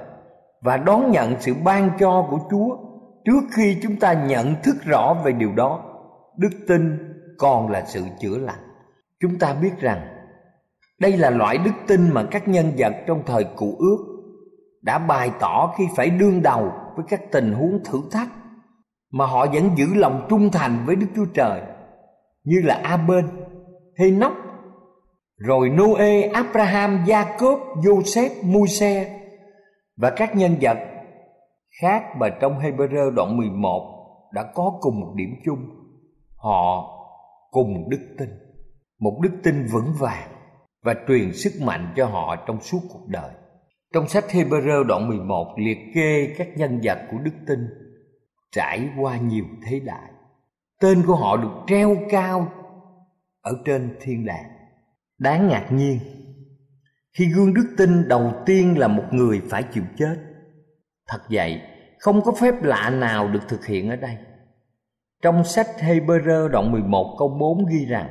và 0.61 0.77
đón 0.77 1.11
nhận 1.11 1.35
sự 1.39 1.53
ban 1.63 1.89
cho 1.99 2.27
của 2.29 2.39
Chúa 2.51 2.77
trước 3.25 3.41
khi 3.55 3.77
chúng 3.83 3.95
ta 3.95 4.13
nhận 4.13 4.55
thức 4.63 4.75
rõ 4.85 5.13
về 5.25 5.31
điều 5.31 5.51
đó. 5.55 5.83
Đức 6.37 6.49
tin 6.67 6.97
còn 7.37 7.71
là 7.71 7.85
sự 7.85 8.03
chữa 8.21 8.37
lành. 8.37 8.59
Chúng 9.19 9.39
ta 9.39 9.53
biết 9.61 9.79
rằng 9.79 10.13
đây 10.99 11.17
là 11.17 11.29
loại 11.29 11.57
đức 11.57 11.71
tin 11.87 12.09
mà 12.13 12.23
các 12.31 12.47
nhân 12.47 12.71
vật 12.77 12.93
trong 13.07 13.23
thời 13.25 13.43
cụ 13.55 13.75
ước 13.79 13.97
đã 14.81 14.99
bày 14.99 15.31
tỏ 15.39 15.73
khi 15.77 15.83
phải 15.95 16.09
đương 16.09 16.41
đầu 16.41 16.71
với 16.95 17.05
các 17.09 17.21
tình 17.31 17.53
huống 17.53 17.83
thử 17.83 18.01
thách 18.11 18.29
mà 19.11 19.25
họ 19.25 19.45
vẫn 19.45 19.69
giữ 19.75 19.93
lòng 19.95 20.25
trung 20.29 20.51
thành 20.51 20.83
với 20.85 20.95
Đức 20.95 21.07
Chúa 21.15 21.25
Trời 21.33 21.61
như 22.43 22.61
là 22.63 22.79
A-bên, 22.83 23.25
Henoch 23.99 24.33
rồi 25.37 25.69
Noe, 25.69 26.21
Abraham, 26.21 27.03
Jacob, 27.05 27.57
Joseph, 27.75 28.29
Môi-se 28.43 29.19
và 29.97 30.09
các 30.15 30.35
nhân 30.35 30.55
vật 30.61 30.77
khác 31.81 32.03
mà 32.19 32.29
trong 32.41 32.59
Hebrew 32.59 33.09
đoạn 33.09 33.37
11 33.37 34.29
đã 34.33 34.43
có 34.55 34.77
cùng 34.81 34.99
một 34.99 35.13
điểm 35.15 35.29
chung. 35.45 35.59
Họ 36.35 36.89
cùng 37.51 37.89
đức 37.89 38.15
tin, 38.17 38.29
một 38.99 39.19
đức 39.23 39.31
tin 39.43 39.65
vững 39.71 39.93
vàng 39.99 40.29
và 40.83 40.95
truyền 41.07 41.33
sức 41.33 41.51
mạnh 41.61 41.93
cho 41.95 42.05
họ 42.05 42.35
trong 42.35 42.61
suốt 42.61 42.79
cuộc 42.93 43.07
đời. 43.07 43.31
Trong 43.93 44.07
sách 44.07 44.25
Hebrew 44.29 44.83
đoạn 44.83 45.07
11 45.07 45.55
liệt 45.57 45.77
kê 45.95 46.33
các 46.37 46.47
nhân 46.55 46.79
vật 46.83 46.97
của 47.11 47.17
đức 47.17 47.35
tin 47.47 47.59
trải 48.51 48.89
qua 48.99 49.17
nhiều 49.17 49.45
thế 49.65 49.79
đại. 49.79 50.09
Tên 50.81 51.03
của 51.07 51.15
họ 51.15 51.37
được 51.37 51.51
treo 51.67 51.95
cao 52.09 52.47
ở 53.43 53.51
trên 53.65 53.95
thiên 54.01 54.25
đàng. 54.25 54.45
Đáng 55.17 55.47
ngạc 55.47 55.67
nhiên 55.71 55.99
khi 57.13 57.25
gương 57.25 57.53
đức 57.53 57.73
tin 57.77 58.07
đầu 58.07 58.33
tiên 58.45 58.77
là 58.77 58.87
một 58.87 59.03
người 59.11 59.41
phải 59.49 59.63
chịu 59.63 59.83
chết. 59.97 60.15
Thật 61.07 61.21
vậy, 61.29 61.61
không 61.99 62.21
có 62.21 62.31
phép 62.31 62.63
lạ 62.63 62.89
nào 62.89 63.27
được 63.27 63.47
thực 63.47 63.65
hiện 63.65 63.89
ở 63.89 63.95
đây. 63.95 64.17
Trong 65.21 65.43
sách 65.43 65.67
Hebrew 65.79 66.47
đoạn 66.47 66.71
11 66.71 67.15
câu 67.19 67.29
4 67.39 67.65
ghi 67.65 67.85
rằng 67.85 68.09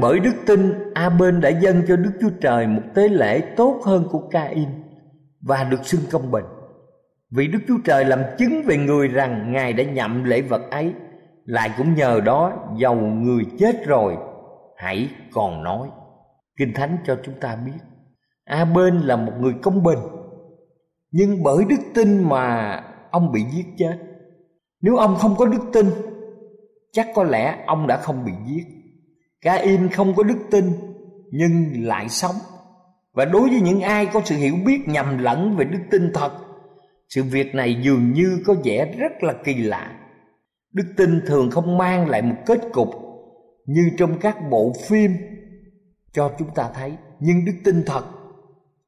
Bởi 0.00 0.20
đức 0.20 0.34
tin 0.46 0.92
A-bên 0.94 1.40
đã 1.40 1.48
dâng 1.48 1.82
cho 1.88 1.96
Đức 1.96 2.10
Chúa 2.20 2.30
Trời 2.40 2.66
một 2.66 2.82
tế 2.94 3.08
lễ 3.08 3.40
tốt 3.56 3.80
hơn 3.84 4.04
của 4.10 4.28
Ca-in 4.30 4.68
Và 5.40 5.64
được 5.64 5.86
xưng 5.86 6.00
công 6.10 6.30
bình 6.30 6.44
Vì 7.30 7.46
Đức 7.46 7.58
Chúa 7.68 7.78
Trời 7.84 8.04
làm 8.04 8.20
chứng 8.38 8.62
về 8.66 8.76
người 8.76 9.08
rằng 9.08 9.52
Ngài 9.52 9.72
đã 9.72 9.84
nhậm 9.84 10.24
lễ 10.24 10.40
vật 10.40 10.70
ấy 10.70 10.92
Lại 11.44 11.70
cũng 11.78 11.94
nhờ 11.94 12.20
đó 12.24 12.52
dầu 12.76 12.94
người 12.96 13.44
chết 13.58 13.86
rồi 13.86 14.16
Hãy 14.78 15.08
còn 15.32 15.62
nói 15.62 15.88
Kinh 16.58 16.72
Thánh 16.74 16.98
cho 17.06 17.18
chúng 17.24 17.34
ta 17.40 17.56
biết 17.56 17.80
A-bên 18.44 19.00
là 19.00 19.16
một 19.16 19.32
người 19.40 19.54
công 19.62 19.82
bình 19.82 19.98
Nhưng 21.10 21.42
bởi 21.42 21.64
đức 21.68 21.80
tin 21.94 22.28
mà 22.28 22.76
ông 23.10 23.32
bị 23.32 23.42
giết 23.52 23.66
chết 23.78 23.98
Nếu 24.80 24.96
ông 24.96 25.16
không 25.16 25.36
có 25.36 25.46
đức 25.46 25.60
tin 25.72 25.86
chắc 26.92 27.08
có 27.14 27.24
lẽ 27.24 27.58
ông 27.66 27.86
đã 27.86 27.96
không 27.96 28.24
bị 28.24 28.32
giết. 28.46 28.64
ca 29.40 29.54
in 29.54 29.88
không 29.88 30.14
có 30.14 30.22
đức 30.22 30.38
tin 30.50 30.64
nhưng 31.30 31.86
lại 31.86 32.08
sống. 32.08 32.34
Và 33.12 33.24
đối 33.24 33.48
với 33.48 33.60
những 33.60 33.80
ai 33.80 34.06
có 34.06 34.20
sự 34.24 34.36
hiểu 34.36 34.54
biết 34.66 34.88
nhầm 34.88 35.18
lẫn 35.18 35.56
về 35.56 35.64
đức 35.64 35.78
tin 35.90 36.10
thật, 36.14 36.32
sự 37.08 37.22
việc 37.22 37.54
này 37.54 37.80
dường 37.82 38.12
như 38.12 38.42
có 38.46 38.54
vẻ 38.64 38.94
rất 38.98 39.22
là 39.22 39.34
kỳ 39.44 39.54
lạ. 39.54 39.98
Đức 40.72 40.84
tin 40.96 41.20
thường 41.26 41.50
không 41.50 41.78
mang 41.78 42.10
lại 42.10 42.22
một 42.22 42.36
kết 42.46 42.58
cục 42.72 43.07
như 43.68 43.90
trong 43.98 44.18
các 44.20 44.50
bộ 44.50 44.72
phim 44.88 45.12
cho 46.12 46.32
chúng 46.38 46.48
ta 46.54 46.70
thấy, 46.74 46.92
nhưng 47.20 47.44
đức 47.44 47.52
tin 47.64 47.82
thật 47.86 48.04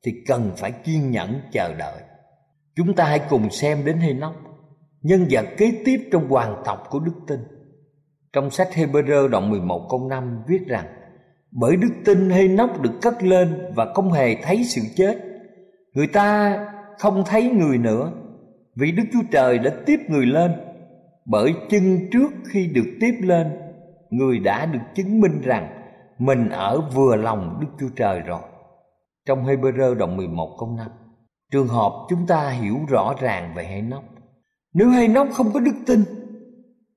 thì 0.05 0.13
cần 0.27 0.51
phải 0.57 0.73
kiên 0.73 1.11
nhẫn 1.11 1.41
chờ 1.53 1.75
đợi. 1.75 2.03
Chúng 2.77 2.95
ta 2.95 3.05
hãy 3.05 3.21
cùng 3.31 3.51
xem 3.51 3.85
đến 3.85 3.97
Hê-nóc, 3.97 4.35
nhân 5.03 5.27
vật 5.31 5.47
kế 5.57 5.73
tiếp 5.85 6.09
trong 6.13 6.29
hoàng 6.29 6.63
tộc 6.65 6.87
của 6.91 6.99
đức 6.99 7.15
tin. 7.27 7.41
Trong 8.33 8.51
sách 8.51 8.69
Hebrew 8.75 9.29
đoạn 9.29 9.51
11 9.51 9.87
câu 9.91 10.09
5 10.09 10.43
viết 10.49 10.67
rằng 10.67 10.87
Bởi 11.51 11.77
đức 11.77 11.91
tin 12.05 12.31
hay 12.31 12.49
nóc 12.49 12.83
được 12.83 12.93
cất 13.03 13.23
lên 13.23 13.73
và 13.75 13.93
không 13.95 14.13
hề 14.13 14.35
thấy 14.43 14.65
sự 14.65 14.81
chết 14.97 15.19
Người 15.95 16.07
ta 16.07 16.59
không 16.99 17.25
thấy 17.27 17.51
người 17.51 17.79
nữa 17.79 18.13
Vì 18.77 18.93
Đức 18.93 19.03
Chúa 19.13 19.23
Trời 19.31 19.59
đã 19.59 19.71
tiếp 19.87 20.01
người 20.09 20.27
lên 20.27 20.53
Bởi 21.25 21.55
chân 21.71 21.99
trước 22.13 22.31
khi 22.53 22.67
được 22.67 22.87
tiếp 23.01 23.15
lên 23.21 23.47
Người 24.11 24.39
đã 24.39 24.67
được 24.67 24.81
chứng 24.95 25.21
minh 25.21 25.41
rằng 25.43 25.69
Mình 26.19 26.49
ở 26.49 26.81
vừa 26.81 27.17
lòng 27.17 27.59
Đức 27.61 27.67
Chúa 27.81 27.95
Trời 27.97 28.21
rồi. 28.21 28.41
Trong 29.27 29.45
Hebrew 29.45 29.95
đoạn 29.95 30.17
11 30.17 30.57
câu 30.59 30.69
5 30.77 30.87
Trường 31.53 31.69
hợp 31.69 31.93
chúng 32.09 32.27
ta 32.27 32.51
hiểu 32.51 32.77
rõ 32.89 33.15
ràng 33.21 33.53
về 33.57 33.65
hay 33.65 33.83
nóc 33.83 34.05
Nếu 34.75 34.89
hay 34.89 35.09
nóc 35.09 35.29
không 35.33 35.53
có 35.55 35.61
đức 35.61 35.75
tin, 35.87 36.05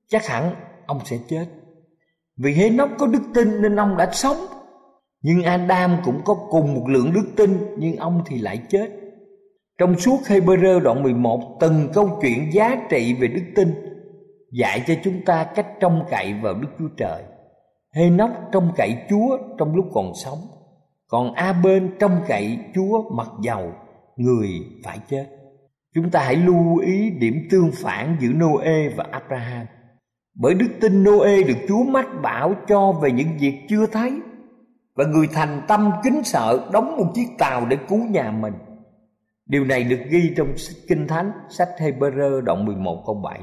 Chắc 0.08 0.26
hẳn 0.26 0.54
ông 0.86 1.00
sẽ 1.04 1.18
chết. 1.28 1.46
Vì 2.36 2.52
hê 2.52 2.70
nóc 2.70 2.90
có 2.98 3.06
đức 3.06 3.22
tin 3.34 3.62
nên 3.62 3.76
ông 3.76 3.96
đã 3.96 4.10
sống. 4.12 4.36
Nhưng 5.22 5.42
adam 5.42 5.96
cũng 6.04 6.20
có 6.24 6.34
cùng 6.50 6.74
một 6.74 6.88
lượng 6.88 7.12
đức 7.12 7.26
tin, 7.36 7.58
nhưng 7.78 7.96
ông 7.96 8.22
thì 8.26 8.38
lại 8.38 8.62
chết. 8.68 8.90
Trong 9.78 9.98
suốt 9.98 10.18
Hebrew 10.26 10.80
đoạn 10.80 11.02
11 11.02 11.56
từng 11.60 11.88
câu 11.94 12.18
chuyện 12.22 12.52
giá 12.52 12.76
trị 12.90 13.14
về 13.14 13.28
đức 13.28 13.44
tin 13.56 13.93
dạy 14.58 14.84
cho 14.86 14.94
chúng 15.04 15.24
ta 15.24 15.44
cách 15.44 15.66
trông 15.80 16.04
cậy 16.10 16.34
vào 16.42 16.54
Đức 16.54 16.68
Chúa 16.78 16.88
Trời. 16.96 17.22
Hê 17.94 18.10
nóc 18.10 18.30
trông 18.52 18.72
cậy 18.76 18.96
Chúa 19.10 19.38
trong 19.58 19.74
lúc 19.74 19.86
còn 19.92 20.12
sống, 20.24 20.38
còn 21.08 21.32
A 21.32 21.52
bên 21.52 21.94
trông 22.00 22.20
cậy 22.28 22.58
Chúa 22.74 23.10
mặc 23.10 23.28
dầu 23.42 23.72
người 24.16 24.48
phải 24.84 24.98
chết. 25.08 25.26
Chúng 25.94 26.10
ta 26.10 26.20
hãy 26.20 26.36
lưu 26.36 26.78
ý 26.78 27.10
điểm 27.10 27.34
tương 27.50 27.70
phản 27.72 28.16
giữa 28.20 28.32
Noe 28.32 28.88
và 28.96 29.04
Abraham. 29.10 29.66
Bởi 30.34 30.54
đức 30.54 30.68
tin 30.80 31.04
Noe 31.04 31.42
được 31.42 31.58
Chúa 31.68 31.84
mách 31.84 32.22
bảo 32.22 32.54
cho 32.68 32.92
về 32.92 33.12
những 33.12 33.28
việc 33.40 33.54
chưa 33.68 33.86
thấy 33.86 34.12
Và 34.96 35.04
người 35.04 35.26
thành 35.32 35.62
tâm 35.68 35.90
kính 36.04 36.24
sợ 36.24 36.70
đóng 36.72 36.96
một 36.96 37.06
chiếc 37.14 37.26
tàu 37.38 37.66
để 37.66 37.76
cứu 37.88 37.98
nhà 37.98 38.30
mình 38.30 38.54
Điều 39.46 39.64
này 39.64 39.84
được 39.84 40.00
ghi 40.10 40.34
trong 40.36 40.48
Kinh 40.88 41.06
Thánh 41.08 41.32
sách 41.48 41.68
Hebrew 41.78 42.40
đoạn 42.40 42.64
11 42.64 43.02
câu 43.06 43.14
7 43.14 43.40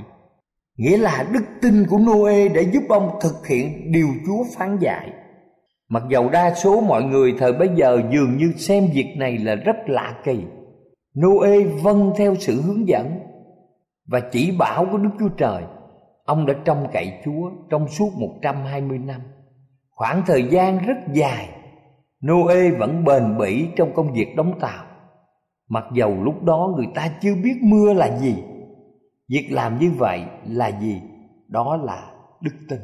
Nghĩa 0.78 0.98
là 0.98 1.26
đức 1.34 1.44
tin 1.62 1.86
của 1.90 1.98
Noe 1.98 2.48
đã 2.48 2.62
giúp 2.62 2.84
ông 2.90 3.10
thực 3.22 3.48
hiện 3.48 3.92
điều 3.92 4.08
Chúa 4.26 4.44
phán 4.58 4.78
dạy. 4.80 5.12
Mặc 5.90 6.04
dầu 6.10 6.30
đa 6.30 6.54
số 6.54 6.82
mọi 6.82 7.04
người 7.04 7.34
thời 7.40 7.54
bấy 7.54 7.70
giờ 7.76 8.02
dường 8.12 8.38
như 8.38 8.54
xem 8.58 8.88
việc 8.94 9.14
này 9.18 9.38
là 9.38 9.56
rất 9.56 9.76
lạ 9.86 10.22
kỳ, 10.24 10.40
Noe 11.22 11.60
vâng 11.84 12.14
theo 12.18 12.36
sự 12.36 12.62
hướng 12.62 12.88
dẫn 12.88 13.20
Và 14.08 14.20
chỉ 14.20 14.52
bảo 14.60 14.86
của 14.92 14.98
Đức 14.98 15.10
Chúa 15.20 15.30
Trời, 15.38 15.64
Ông 16.26 16.46
đã 16.46 16.54
trông 16.66 16.88
cậy 16.94 17.14
Chúa 17.26 17.52
trong 17.70 17.88
suốt 17.88 18.10
120 18.16 18.98
năm. 18.98 19.22
Khoảng 19.90 20.24
thời 20.28 20.44
gian 20.44 20.86
rất 20.86 20.98
dài, 21.14 21.50
Noe 22.28 22.72
vẫn 22.80 23.04
bền 23.06 23.38
bỉ 23.38 23.68
trong 23.76 23.94
công 23.94 24.14
việc 24.14 24.36
đóng 24.36 24.60
tàu. 24.60 24.86
Mặc 25.70 25.84
dầu 25.94 26.24
lúc 26.24 26.44
đó 26.44 26.74
người 26.76 26.88
ta 26.96 27.10
chưa 27.22 27.36
biết 27.44 27.56
mưa 27.62 27.94
là 27.94 28.18
gì 28.18 28.36
Việc 29.32 29.48
làm 29.52 29.80
như 29.80 29.92
vậy 29.98 30.24
là 30.48 30.72
gì? 30.82 31.02
Đó 31.48 31.78
là 31.84 32.12
đức 32.42 32.52
tin. 32.70 32.80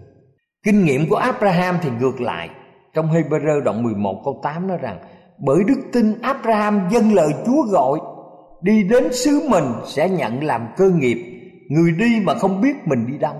Kinh 0.65 0.86
nghiệm 0.86 1.10
của 1.10 1.15
Abraham 1.15 1.77
thì 1.81 1.89
ngược 1.99 2.21
lại. 2.21 2.49
Trong 2.93 3.07
Hebrew 3.07 3.62
đoạn 3.63 3.83
11 3.83 4.21
câu 4.25 4.39
8 4.43 4.67
nói 4.67 4.77
rằng, 4.81 4.99
bởi 5.38 5.63
đức 5.67 5.81
tin 5.93 6.21
Abraham 6.21 6.88
dâng 6.91 7.13
lời 7.13 7.33
Chúa 7.45 7.62
gọi, 7.62 7.99
đi 8.62 8.83
đến 8.83 9.13
xứ 9.13 9.47
mình 9.49 9.63
sẽ 9.86 10.10
nhận 10.10 10.43
làm 10.43 10.67
cơ 10.77 10.89
nghiệp, 10.89 11.17
người 11.69 11.91
đi 11.91 12.21
mà 12.23 12.33
không 12.33 12.62
biết 12.62 12.75
mình 12.86 13.07
đi 13.07 13.17
đâu. 13.17 13.36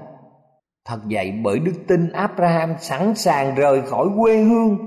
Thật 0.86 1.00
vậy, 1.12 1.34
bởi 1.44 1.60
đức 1.60 1.74
tin 1.88 2.12
Abraham 2.12 2.76
sẵn 2.80 3.16
sàng 3.16 3.56
rời 3.56 3.82
khỏi 3.82 4.08
quê 4.18 4.38
hương, 4.38 4.78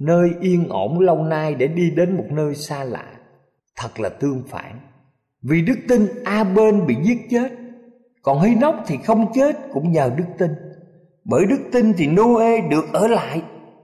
nơi 0.00 0.30
yên 0.40 0.68
ổn 0.68 1.00
lâu 1.00 1.16
nay 1.16 1.54
để 1.54 1.66
đi 1.66 1.90
đến 1.90 2.16
một 2.16 2.26
nơi 2.30 2.54
xa 2.54 2.84
lạ. 2.84 3.06
Thật 3.76 4.00
là 4.00 4.08
tương 4.08 4.42
phản. 4.48 4.80
Vì 5.42 5.62
đức 5.62 5.78
tin 5.88 6.06
a 6.24 6.44
bên 6.44 6.86
bị 6.86 6.96
giết 7.02 7.18
chết 7.30 7.48
còn 8.26 8.40
hy 8.40 8.54
nóc 8.54 8.74
thì 8.86 8.96
không 8.96 9.32
chết 9.32 9.56
cũng 9.72 9.92
nhờ 9.92 10.10
đức 10.16 10.24
tin 10.38 10.50
bởi 11.24 11.44
đức 11.46 11.68
tin 11.72 11.92
thì 11.96 12.06
noe 12.06 12.60
được 12.70 12.92
ở 12.92 13.08
lại, 13.08 13.42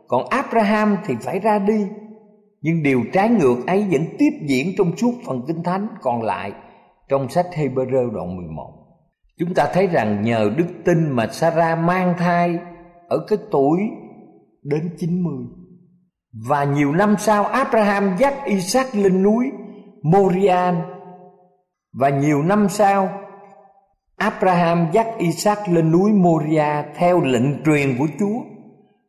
còn 0.09 0.29
abraham 0.31 0.97
thì 1.07 1.15
phải 1.21 1.39
ra 1.39 1.59
đi 1.59 1.87
nhưng 2.61 2.83
điều 2.83 3.03
trái 3.13 3.29
ngược 3.29 3.67
ấy 3.67 3.87
vẫn 3.91 4.05
tiếp 4.19 4.31
diễn 4.47 4.75
trong 4.79 4.97
suốt 4.97 5.13
phần 5.27 5.43
kinh 5.47 5.63
thánh 5.63 5.87
còn 6.03 6.23
lại 6.23 6.53
trong 7.09 7.29
sách 7.29 7.47
Hebrew 7.53 8.11
đoạn 8.11 8.37
11. 8.37 8.73
Chúng 9.39 9.55
ta 9.55 9.71
thấy 9.75 9.87
rằng 9.87 10.23
nhờ 10.23 10.51
đức 10.57 10.67
tin 10.85 11.11
mà 11.11 11.27
Sarah 11.27 11.79
mang 11.79 12.15
thai 12.19 12.59
ở 13.09 13.25
cái 13.29 13.39
tuổi 13.51 13.81
đến 14.63 14.97
90. 14.99 15.33
Và 16.49 16.65
nhiều 16.65 16.93
năm 16.93 17.15
sau 17.19 17.45
Abraham 17.45 18.17
dắt 18.19 18.35
Isaac 18.45 18.95
lên 18.95 19.23
núi 19.23 19.51
Morian 20.03 20.75
và 21.93 22.09
nhiều 22.09 22.43
năm 22.43 22.69
sau 22.69 23.22
Abraham 24.17 24.87
dắt 24.93 25.07
Isaac 25.19 25.69
lên 25.69 25.93
núi 25.93 26.13
Moria 26.13 26.83
theo 26.97 27.21
lệnh 27.21 27.63
truyền 27.65 27.99
của 27.99 28.07
Chúa 28.19 28.41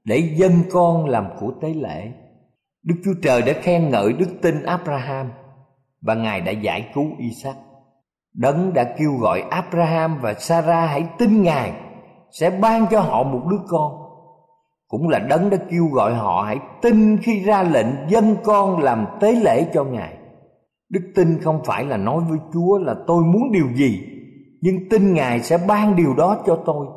để 0.03 0.17
dân 0.35 0.51
con 0.71 1.05
làm 1.05 1.27
của 1.39 1.51
tế 1.61 1.73
lễ. 1.73 2.11
Đức 2.83 2.95
Chúa 3.05 3.13
Trời 3.23 3.41
đã 3.41 3.53
khen 3.61 3.89
ngợi 3.89 4.13
đức 4.13 4.29
tin 4.41 4.63
Abraham 4.63 5.31
và 6.01 6.15
Ngài 6.15 6.41
đã 6.41 6.51
giải 6.51 6.91
cứu 6.93 7.05
Isaac. 7.17 7.55
Đấng 8.33 8.73
đã 8.73 8.83
kêu 8.97 9.11
gọi 9.21 9.41
Abraham 9.41 10.19
và 10.21 10.33
Sarah 10.33 10.89
hãy 10.89 11.03
tin 11.17 11.43
Ngài 11.43 11.73
sẽ 12.31 12.49
ban 12.49 12.85
cho 12.91 12.99
họ 12.99 13.23
một 13.23 13.41
đứa 13.51 13.59
con. 13.67 13.91
Cũng 14.87 15.09
là 15.09 15.19
đấng 15.19 15.49
đã 15.49 15.57
kêu 15.71 15.85
gọi 15.87 16.13
họ 16.13 16.43
hãy 16.47 16.57
tin 16.81 17.17
khi 17.17 17.39
ra 17.39 17.63
lệnh 17.63 17.87
dân 18.07 18.35
con 18.43 18.79
làm 18.79 19.05
tế 19.19 19.31
lễ 19.31 19.65
cho 19.73 19.83
Ngài. 19.83 20.17
Đức 20.89 21.11
tin 21.15 21.41
không 21.41 21.61
phải 21.65 21.85
là 21.85 21.97
nói 21.97 22.23
với 22.29 22.37
Chúa 22.53 22.77
là 22.77 22.95
tôi 23.07 23.23
muốn 23.23 23.51
điều 23.51 23.67
gì, 23.75 24.12
nhưng 24.63 24.89
tin 24.89 25.13
Ngài 25.13 25.43
sẽ 25.43 25.57
ban 25.67 25.95
điều 25.95 26.13
đó 26.13 26.43
cho 26.45 26.63
tôi. 26.65 26.87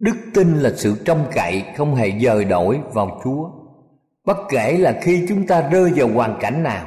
Đức 0.00 0.16
tin 0.34 0.54
là 0.54 0.70
sự 0.76 1.02
trông 1.04 1.24
cậy 1.32 1.64
không 1.76 1.94
hề 1.94 2.12
dời 2.20 2.44
đổi 2.44 2.80
vào 2.92 3.20
Chúa. 3.24 3.50
Bất 4.26 4.36
kể 4.48 4.78
là 4.78 4.98
khi 5.02 5.26
chúng 5.28 5.46
ta 5.46 5.68
rơi 5.72 5.92
vào 5.96 6.08
hoàn 6.14 6.38
cảnh 6.40 6.62
nào, 6.62 6.86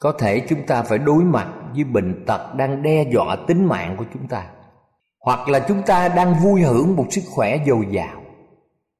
có 0.00 0.12
thể 0.12 0.40
chúng 0.48 0.66
ta 0.66 0.82
phải 0.82 0.98
đối 0.98 1.24
mặt 1.24 1.48
với 1.74 1.84
bệnh 1.84 2.24
tật 2.26 2.54
đang 2.54 2.82
đe 2.82 3.04
dọa 3.12 3.36
tính 3.46 3.64
mạng 3.64 3.94
của 3.98 4.04
chúng 4.14 4.28
ta, 4.28 4.46
hoặc 5.20 5.48
là 5.48 5.64
chúng 5.68 5.82
ta 5.82 6.08
đang 6.08 6.34
vui 6.34 6.62
hưởng 6.62 6.96
một 6.96 7.06
sức 7.10 7.22
khỏe 7.30 7.58
dồi 7.66 7.86
dào. 7.90 8.22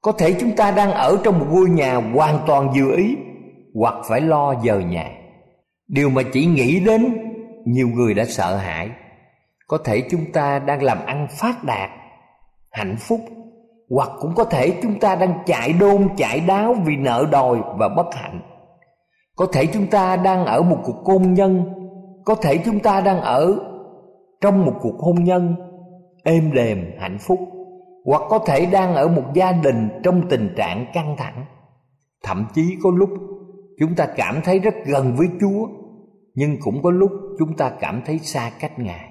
Có 0.03 0.13
thể 0.13 0.33
chúng 0.41 0.57
ta 0.57 0.71
đang 0.71 0.91
ở 0.91 1.19
trong 1.25 1.39
một 1.39 1.47
ngôi 1.51 1.71
nhà 1.71 1.95
hoàn 1.95 2.39
toàn 2.47 2.73
dự 2.75 2.97
ý, 2.97 3.17
hoặc 3.75 3.95
phải 4.09 4.21
lo 4.21 4.55
dời 4.65 4.85
nhà. 4.85 5.11
Điều 5.89 6.11
mà 6.11 6.23
chỉ 6.33 6.47
nghĩ 6.47 6.81
đến 6.81 7.19
nhiều 7.67 7.89
người 7.89 8.15
đã 8.15 8.25
sợ 8.25 8.57
hãi 8.57 8.91
có 9.67 9.79
thể 9.85 10.03
chúng 10.11 10.33
ta 10.33 10.59
đang 10.59 10.83
làm 10.83 10.99
ăn 11.07 11.27
phát 11.31 11.65
đạt, 11.65 11.91
Hạnh 12.71 12.97
phúc, 12.99 13.21
Hoặc 13.91 14.11
cũng 14.21 14.35
có 14.35 14.45
thể 14.45 14.79
chúng 14.83 15.01
ta 15.01 15.15
đang 15.15 15.39
chạy 15.47 15.73
đôn, 15.73 16.09
chạy 16.17 16.41
đáo 16.41 16.75
vì 16.85 16.97
nợ 16.97 17.27
đòi 17.33 17.59
và 17.79 17.89
bất 17.89 18.15
hạnh 18.15 18.41
Có 19.37 19.47
thể 19.53 19.67
chúng 19.67 19.87
ta 19.87 20.17
đang 20.17 20.45
ở 20.45 20.63
một 20.63 20.79
cuộc 20.85 21.05
hôn 21.05 21.35
nhân, 21.35 21.65
Có 22.25 22.35
thể 22.35 22.59
chúng 22.65 22.81
ta 22.81 23.01
đang 23.01 23.21
ở 23.21 23.59
trong 24.41 24.65
một 24.65 24.75
cuộc 24.81 24.99
hôn 24.99 25.25
nhân 25.25 25.55
êm 26.25 26.53
đềm, 26.53 26.85
hạnh 26.99 27.19
phúc, 27.21 27.39
Hoặc 28.05 28.23
có 28.29 28.39
thể 28.39 28.67
đang 28.67 28.95
ở 28.95 29.09
một 29.09 29.25
gia 29.35 29.53
đình 29.53 29.89
trong 30.03 30.29
tình 30.29 30.55
trạng 30.57 30.87
căng 30.95 31.17
thẳng 31.19 31.45
Thậm 32.25 32.47
chí 32.55 32.77
có 32.83 32.91
lúc 32.97 33.11
chúng 33.79 33.95
ta 33.95 34.07
cảm 34.17 34.41
thấy 34.45 34.59
rất 34.59 34.75
gần 34.87 35.15
với 35.17 35.27
Chúa, 35.41 35.67
nhưng 36.35 36.57
cũng 36.61 36.83
có 36.83 36.91
lúc 36.91 37.11
chúng 37.39 37.57
ta 37.57 37.71
cảm 37.81 38.03
thấy 38.07 38.19
xa 38.19 38.51
cách 38.61 38.79
Ngài. 38.79 39.06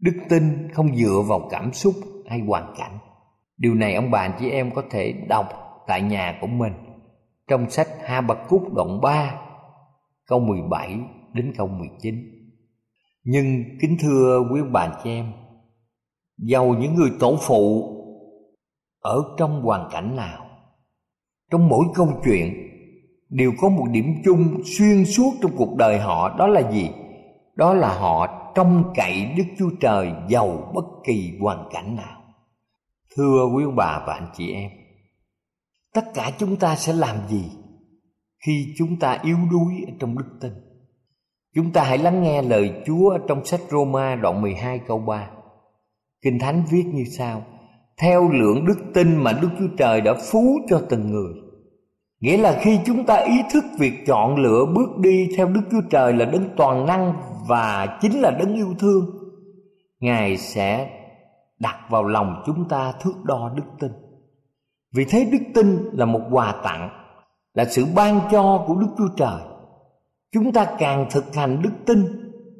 Đức 0.00 0.12
tin 0.28 0.68
không 0.72 0.96
dựa 0.96 1.22
vào 1.28 1.48
cảm 1.50 1.72
xúc 1.72 1.94
hay 2.26 2.40
hoàn 2.40 2.74
cảnh. 2.78 2.98
Điều 3.56 3.74
này 3.74 3.94
ông 3.94 4.10
bà 4.10 4.28
chị 4.28 4.50
em 4.50 4.70
có 4.74 4.82
thể 4.90 5.12
đọc 5.28 5.46
tại 5.86 6.02
nhà 6.02 6.38
của 6.40 6.46
mình 6.46 6.72
trong 7.48 7.70
sách 7.70 7.88
Ha 8.04 8.20
Bạc 8.20 8.38
Cúc 8.48 8.74
đoạn 8.74 9.00
3 9.00 9.40
câu 10.26 10.40
17 10.40 10.98
đến 11.32 11.52
câu 11.56 11.66
19. 11.66 12.14
Nhưng 13.24 13.64
kính 13.80 13.96
thưa 14.00 14.40
quý 14.52 14.60
ông 14.60 14.72
bà 14.72 14.92
chị 15.04 15.10
em, 15.10 15.32
dầu 16.38 16.74
những 16.74 16.94
người 16.94 17.10
tổ 17.20 17.36
phụ 17.40 17.96
ở 19.00 19.22
trong 19.38 19.62
hoàn 19.62 19.88
cảnh 19.92 20.16
nào, 20.16 20.46
trong 21.50 21.68
mỗi 21.68 21.84
câu 21.94 22.08
chuyện 22.24 22.54
đều 23.28 23.52
có 23.60 23.68
một 23.68 23.84
điểm 23.92 24.14
chung 24.24 24.60
xuyên 24.64 25.04
suốt 25.04 25.32
trong 25.42 25.52
cuộc 25.56 25.76
đời 25.76 25.98
họ 25.98 26.36
đó 26.38 26.46
là 26.46 26.70
gì 26.72 26.90
đó 27.54 27.74
là 27.74 27.98
họ 27.98 28.39
trông 28.54 28.92
cậy 28.94 29.34
đức 29.36 29.44
chúa 29.58 29.70
trời 29.80 30.12
giàu 30.28 30.72
bất 30.74 30.84
kỳ 31.04 31.32
hoàn 31.40 31.68
cảnh 31.72 31.96
nào. 31.96 32.22
Thưa 33.16 33.46
quý 33.54 33.64
ông 33.64 33.76
bà 33.76 34.04
và 34.06 34.14
anh 34.14 34.28
chị 34.36 34.52
em, 34.52 34.70
tất 35.94 36.04
cả 36.14 36.30
chúng 36.38 36.56
ta 36.56 36.76
sẽ 36.76 36.92
làm 36.92 37.16
gì 37.28 37.44
khi 38.46 38.74
chúng 38.78 38.98
ta 38.98 39.18
yếu 39.22 39.36
đuối 39.50 39.84
ở 39.86 39.92
trong 40.00 40.18
đức 40.18 40.38
tin? 40.40 40.52
Chúng 41.54 41.72
ta 41.72 41.84
hãy 41.84 41.98
lắng 41.98 42.22
nghe 42.22 42.42
lời 42.42 42.82
chúa 42.86 43.18
trong 43.28 43.44
sách 43.44 43.60
roma 43.70 44.14
đoạn 44.14 44.42
12 44.42 44.80
câu 44.86 44.98
3 44.98 45.30
kinh 46.22 46.38
thánh 46.38 46.62
viết 46.70 46.84
như 46.92 47.04
sau, 47.18 47.42
theo 47.98 48.28
lượng 48.28 48.66
đức 48.66 48.78
tin 48.94 49.16
mà 49.16 49.32
đức 49.32 49.48
chúa 49.58 49.76
trời 49.78 50.00
đã 50.00 50.14
phú 50.32 50.58
cho 50.68 50.82
từng 50.88 51.10
người. 51.10 51.34
Nghĩa 52.20 52.36
là 52.36 52.58
khi 52.62 52.78
chúng 52.86 53.06
ta 53.06 53.16
ý 53.16 53.34
thức 53.52 53.64
việc 53.78 53.92
chọn 54.06 54.36
lựa 54.36 54.66
bước 54.74 54.98
đi 54.98 55.28
theo 55.36 55.46
Đức 55.46 55.60
Chúa 55.70 55.80
Trời 55.90 56.12
là 56.12 56.24
đấng 56.24 56.48
toàn 56.56 56.86
năng 56.86 57.14
và 57.50 57.98
chính 58.00 58.20
là 58.20 58.30
đấng 58.30 58.54
yêu 58.54 58.74
thương, 58.78 59.06
Ngài 60.00 60.36
sẽ 60.36 60.90
đặt 61.58 61.76
vào 61.90 62.04
lòng 62.04 62.42
chúng 62.46 62.68
ta 62.68 62.92
thước 63.00 63.24
đo 63.24 63.50
đức 63.56 63.62
tin. 63.80 63.92
Vì 64.94 65.04
thế 65.04 65.28
đức 65.32 65.44
tin 65.54 65.90
là 65.92 66.04
một 66.04 66.20
quà 66.30 66.54
tặng, 66.64 66.90
là 67.54 67.64
sự 67.64 67.86
ban 67.96 68.20
cho 68.30 68.64
của 68.66 68.74
Đức 68.74 68.86
Chúa 68.98 69.08
Trời. 69.16 69.40
Chúng 70.32 70.52
ta 70.52 70.76
càng 70.78 71.06
thực 71.10 71.34
hành 71.34 71.62
đức 71.62 71.70
tin 71.86 71.98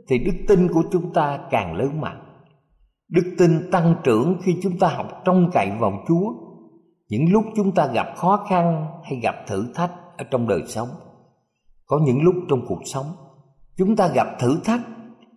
thì 0.08 0.18
đức 0.18 0.32
tin 0.48 0.68
của 0.68 0.82
chúng 0.92 1.12
ta 1.12 1.38
càng 1.50 1.76
lớn 1.76 2.00
mạnh. 2.00 2.22
Đức 3.08 3.34
tin 3.38 3.70
tăng 3.72 3.94
trưởng 4.04 4.38
khi 4.42 4.56
chúng 4.62 4.78
ta 4.78 4.88
học 4.88 5.22
trông 5.24 5.50
cậy 5.52 5.70
vào 5.78 5.92
Chúa 6.08 6.32
những 7.08 7.32
lúc 7.32 7.44
chúng 7.56 7.74
ta 7.74 7.86
gặp 7.86 8.06
khó 8.16 8.46
khăn 8.48 8.86
hay 9.04 9.20
gặp 9.22 9.34
thử 9.46 9.72
thách 9.74 9.92
ở 10.16 10.24
trong 10.30 10.48
đời 10.48 10.62
sống 10.66 10.88
có 11.86 12.00
những 12.06 12.22
lúc 12.22 12.34
trong 12.48 12.66
cuộc 12.68 12.80
sống 12.84 13.06
chúng 13.80 13.96
ta 13.96 14.08
gặp 14.08 14.26
thử 14.38 14.60
thách 14.64 14.80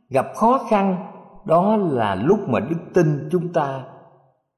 gặp 0.10 0.25
khó 0.36 0.65
khăn 0.69 0.95
đó 1.45 1.77
là 1.77 2.15
lúc 2.15 2.49
mà 2.49 2.60
đức 2.60 2.79
tin 2.93 3.29
chúng 3.32 3.53
ta 3.53 3.84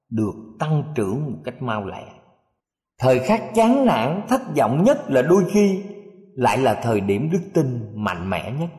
được 0.09 0.35
tăng 0.59 0.83
trưởng 0.95 1.25
một 1.25 1.37
cách 1.43 1.61
mau 1.61 1.85
lẹ. 1.85 2.03
Thời 2.99 3.19
khắc 3.19 3.43
chán 3.55 3.85
nản 3.85 4.21
thất 4.29 4.41
vọng 4.57 4.83
nhất 4.83 4.97
là 5.07 5.21
đôi 5.21 5.43
khi 5.51 5.83
lại 6.35 6.57
là 6.57 6.79
thời 6.83 7.01
điểm 7.01 7.29
đức 7.31 7.41
tin 7.53 7.91
mạnh 7.93 8.29
mẽ 8.29 8.51
nhất. 8.59 8.69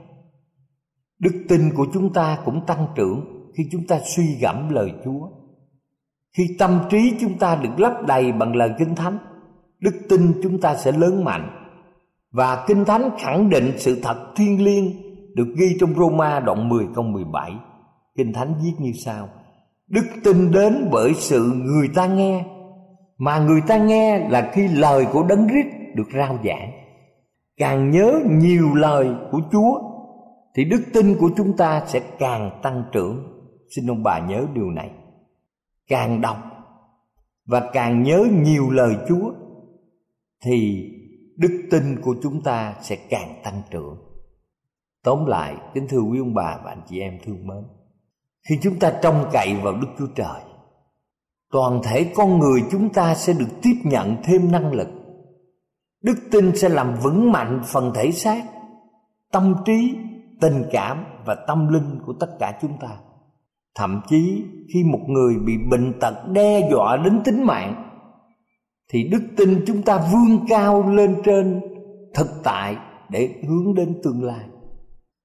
Đức 1.18 1.44
tin 1.48 1.60
của 1.76 1.86
chúng 1.92 2.12
ta 2.12 2.38
cũng 2.44 2.66
tăng 2.66 2.86
trưởng 2.94 3.24
khi 3.56 3.64
chúng 3.72 3.86
ta 3.86 3.98
suy 4.16 4.38
gẫm 4.40 4.68
lời 4.68 4.92
chúa. 5.04 5.28
Khi 6.36 6.56
tâm 6.58 6.80
trí 6.90 7.12
chúng 7.20 7.38
ta 7.38 7.56
được 7.56 7.78
lấp 7.80 7.92
đầy 8.06 8.32
bằng 8.32 8.56
lời 8.56 8.70
Kinh 8.78 8.94
Thánh, 8.94 9.18
đức 9.80 9.94
tin 10.08 10.40
chúng 10.42 10.60
ta 10.60 10.76
sẽ 10.76 10.92
lớn 10.92 11.24
mạnh. 11.24 11.65
Và 12.32 12.64
Kinh 12.66 12.84
Thánh 12.84 13.10
khẳng 13.18 13.50
định 13.50 13.72
sự 13.76 14.00
thật 14.02 14.32
thiên 14.36 14.64
liêng 14.64 14.92
được 15.34 15.54
ghi 15.56 15.76
trong 15.80 15.94
Roma 15.94 16.40
đoạn 16.40 16.68
10 16.68 16.86
câu 16.94 17.04
17. 17.04 17.52
Kinh 18.16 18.32
Thánh 18.32 18.54
viết 18.62 18.72
như 18.78 18.92
sau: 19.04 19.28
Đức 19.88 20.04
tin 20.24 20.52
đến 20.52 20.88
bởi 20.92 21.14
sự 21.14 21.52
người 21.54 21.88
ta 21.94 22.06
nghe, 22.06 22.44
mà 23.18 23.38
người 23.38 23.60
ta 23.66 23.78
nghe 23.78 24.28
là 24.28 24.50
khi 24.52 24.68
lời 24.68 25.06
của 25.12 25.22
Đấng 25.28 25.48
Christ 25.48 25.94
được 25.94 26.08
rao 26.14 26.38
giảng. 26.44 26.70
Càng 27.56 27.90
nhớ 27.90 28.20
nhiều 28.30 28.74
lời 28.74 29.08
của 29.30 29.40
Chúa 29.52 29.80
thì 30.54 30.64
đức 30.64 30.82
tin 30.92 31.16
của 31.20 31.30
chúng 31.36 31.56
ta 31.56 31.82
sẽ 31.86 32.00
càng 32.18 32.60
tăng 32.62 32.84
trưởng. 32.92 33.22
Xin 33.76 33.90
ông 33.90 34.02
bà 34.02 34.18
nhớ 34.18 34.46
điều 34.54 34.70
này 34.70 34.90
càng 35.88 36.20
đọc 36.20 36.36
và 37.46 37.70
càng 37.72 38.02
nhớ 38.02 38.26
nhiều 38.32 38.70
lời 38.70 38.96
Chúa 39.08 39.32
thì 40.44 40.88
đức 41.36 41.68
tin 41.70 42.00
của 42.02 42.14
chúng 42.22 42.42
ta 42.42 42.74
sẽ 42.82 42.96
càng 43.10 43.40
tăng 43.44 43.62
trưởng. 43.70 43.96
Tóm 45.04 45.26
lại, 45.26 45.56
kính 45.74 45.86
thưa 45.88 46.00
quý 46.00 46.18
ông 46.18 46.34
bà 46.34 46.58
và 46.64 46.70
anh 46.70 46.82
chị 46.88 47.00
em 47.00 47.18
thương 47.24 47.46
mến, 47.46 47.64
khi 48.48 48.58
chúng 48.62 48.78
ta 48.78 48.92
trông 49.02 49.28
cậy 49.32 49.54
vào 49.62 49.72
Đức 49.72 49.88
Chúa 49.98 50.06
Trời, 50.14 50.40
toàn 51.52 51.80
thể 51.84 52.12
con 52.14 52.38
người 52.38 52.62
chúng 52.70 52.92
ta 52.92 53.14
sẽ 53.14 53.32
được 53.32 53.48
tiếp 53.62 53.74
nhận 53.84 54.16
thêm 54.24 54.52
năng 54.52 54.72
lực. 54.72 54.88
đức 56.02 56.18
tin 56.30 56.56
sẽ 56.56 56.68
làm 56.68 56.94
vững 57.02 57.32
mạnh 57.32 57.62
phần 57.64 57.92
thể 57.94 58.12
xác 58.12 58.44
tâm 59.32 59.54
trí 59.64 59.96
tình 60.40 60.64
cảm 60.72 61.04
và 61.24 61.34
tâm 61.46 61.68
linh 61.68 62.00
của 62.06 62.12
tất 62.20 62.36
cả 62.38 62.58
chúng 62.62 62.78
ta 62.80 62.98
thậm 63.76 64.00
chí 64.08 64.44
khi 64.74 64.84
một 64.84 65.00
người 65.08 65.34
bị 65.46 65.52
bệnh 65.70 66.00
tật 66.00 66.14
đe 66.32 66.68
dọa 66.70 66.96
đến 66.96 67.20
tính 67.24 67.46
mạng 67.46 67.95
thì 68.92 69.08
đức 69.10 69.22
tin 69.36 69.64
chúng 69.66 69.82
ta 69.82 69.98
vươn 70.12 70.46
cao 70.48 70.90
lên 70.90 71.16
trên 71.24 71.60
thực 72.14 72.26
tại 72.44 72.76
để 73.08 73.34
hướng 73.48 73.74
đến 73.74 74.00
tương 74.04 74.24
lai. 74.24 74.44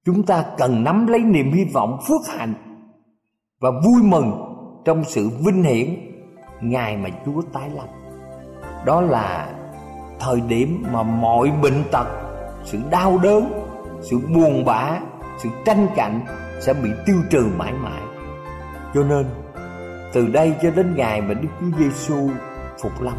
Chúng 0.06 0.22
ta 0.22 0.44
cần 0.58 0.84
nắm 0.84 1.06
lấy 1.06 1.20
niềm 1.20 1.52
hy 1.52 1.64
vọng 1.64 1.98
phước 2.08 2.20
hạnh 2.38 2.54
và 3.60 3.70
vui 3.70 4.02
mừng 4.02 4.32
trong 4.84 5.04
sự 5.04 5.28
vinh 5.46 5.62
hiển 5.62 5.88
ngày 6.60 6.96
mà 6.96 7.08
chúa 7.26 7.42
tái 7.52 7.70
lâm 7.70 7.86
đó 8.86 9.00
là 9.00 9.48
thời 10.20 10.40
điểm 10.40 10.84
mà 10.92 11.02
mọi 11.02 11.52
bệnh 11.62 11.84
tật, 11.92 12.06
sự 12.64 12.78
đau 12.90 13.18
đớn, 13.18 13.52
sự 14.00 14.18
buồn 14.34 14.64
bã, 14.64 15.00
sự 15.38 15.48
tranh 15.64 15.86
cạnh 15.96 16.20
sẽ 16.60 16.74
bị 16.74 16.90
tiêu 17.06 17.16
trừ 17.30 17.46
mãi 17.56 17.72
mãi. 17.72 18.02
Cho 18.94 19.02
nên, 19.02 19.26
từ 20.12 20.26
đây 20.26 20.54
cho 20.62 20.70
đến 20.70 20.94
ngày 20.96 21.20
mà 21.20 21.34
Đức 21.34 21.48
Chúa 21.60 21.78
Giêsu 21.78 22.30
phục 22.82 22.92
lâm 23.00 23.14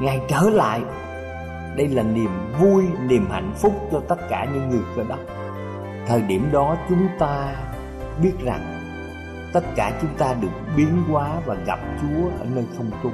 Ngài 0.00 0.20
trở 0.28 0.40
lại 0.40 0.80
Đây 1.76 1.88
là 1.88 2.02
niềm 2.02 2.30
vui, 2.60 2.84
niềm 3.08 3.26
hạnh 3.30 3.52
phúc 3.56 3.88
cho 3.92 4.00
tất 4.08 4.28
cả 4.28 4.46
những 4.54 4.70
người 4.70 4.82
cơ 4.96 5.04
đốc 5.08 5.18
Thời 6.06 6.22
điểm 6.22 6.48
đó 6.52 6.76
chúng 6.88 7.08
ta 7.18 7.54
biết 8.22 8.32
rằng 8.44 8.80
Tất 9.52 9.64
cả 9.76 9.92
chúng 10.00 10.10
ta 10.18 10.34
được 10.40 10.48
biến 10.76 11.02
hóa 11.08 11.30
và 11.46 11.54
gặp 11.66 11.78
Chúa 12.00 12.28
ở 12.40 12.46
nơi 12.54 12.64
không 12.76 12.90
trung 13.02 13.12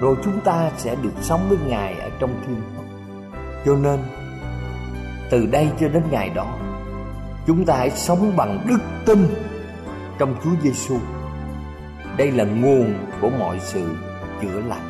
Rồi 0.00 0.16
chúng 0.24 0.40
ta 0.40 0.70
sẽ 0.76 0.96
được 1.02 1.14
sống 1.20 1.40
với 1.48 1.58
Ngài 1.68 1.94
ở 1.94 2.10
trong 2.20 2.30
thiên 2.46 2.56
quốc 2.76 2.84
Cho 3.64 3.76
nên 3.76 4.00
từ 5.30 5.46
đây 5.46 5.68
cho 5.80 5.88
đến 5.88 6.02
ngày 6.10 6.30
đó 6.30 6.58
chúng 7.46 7.64
ta 7.64 7.76
hãy 7.76 7.90
sống 7.90 8.32
bằng 8.36 8.64
đức 8.68 8.78
tin 9.06 9.26
trong 10.18 10.34
Chúa 10.44 10.50
Giêsu. 10.62 10.98
Đây 12.16 12.30
là 12.30 12.44
nguồn 12.44 12.94
của 13.20 13.30
mọi 13.30 13.58
sự 13.60 13.96
chữa 14.42 14.60
lành. 14.68 14.89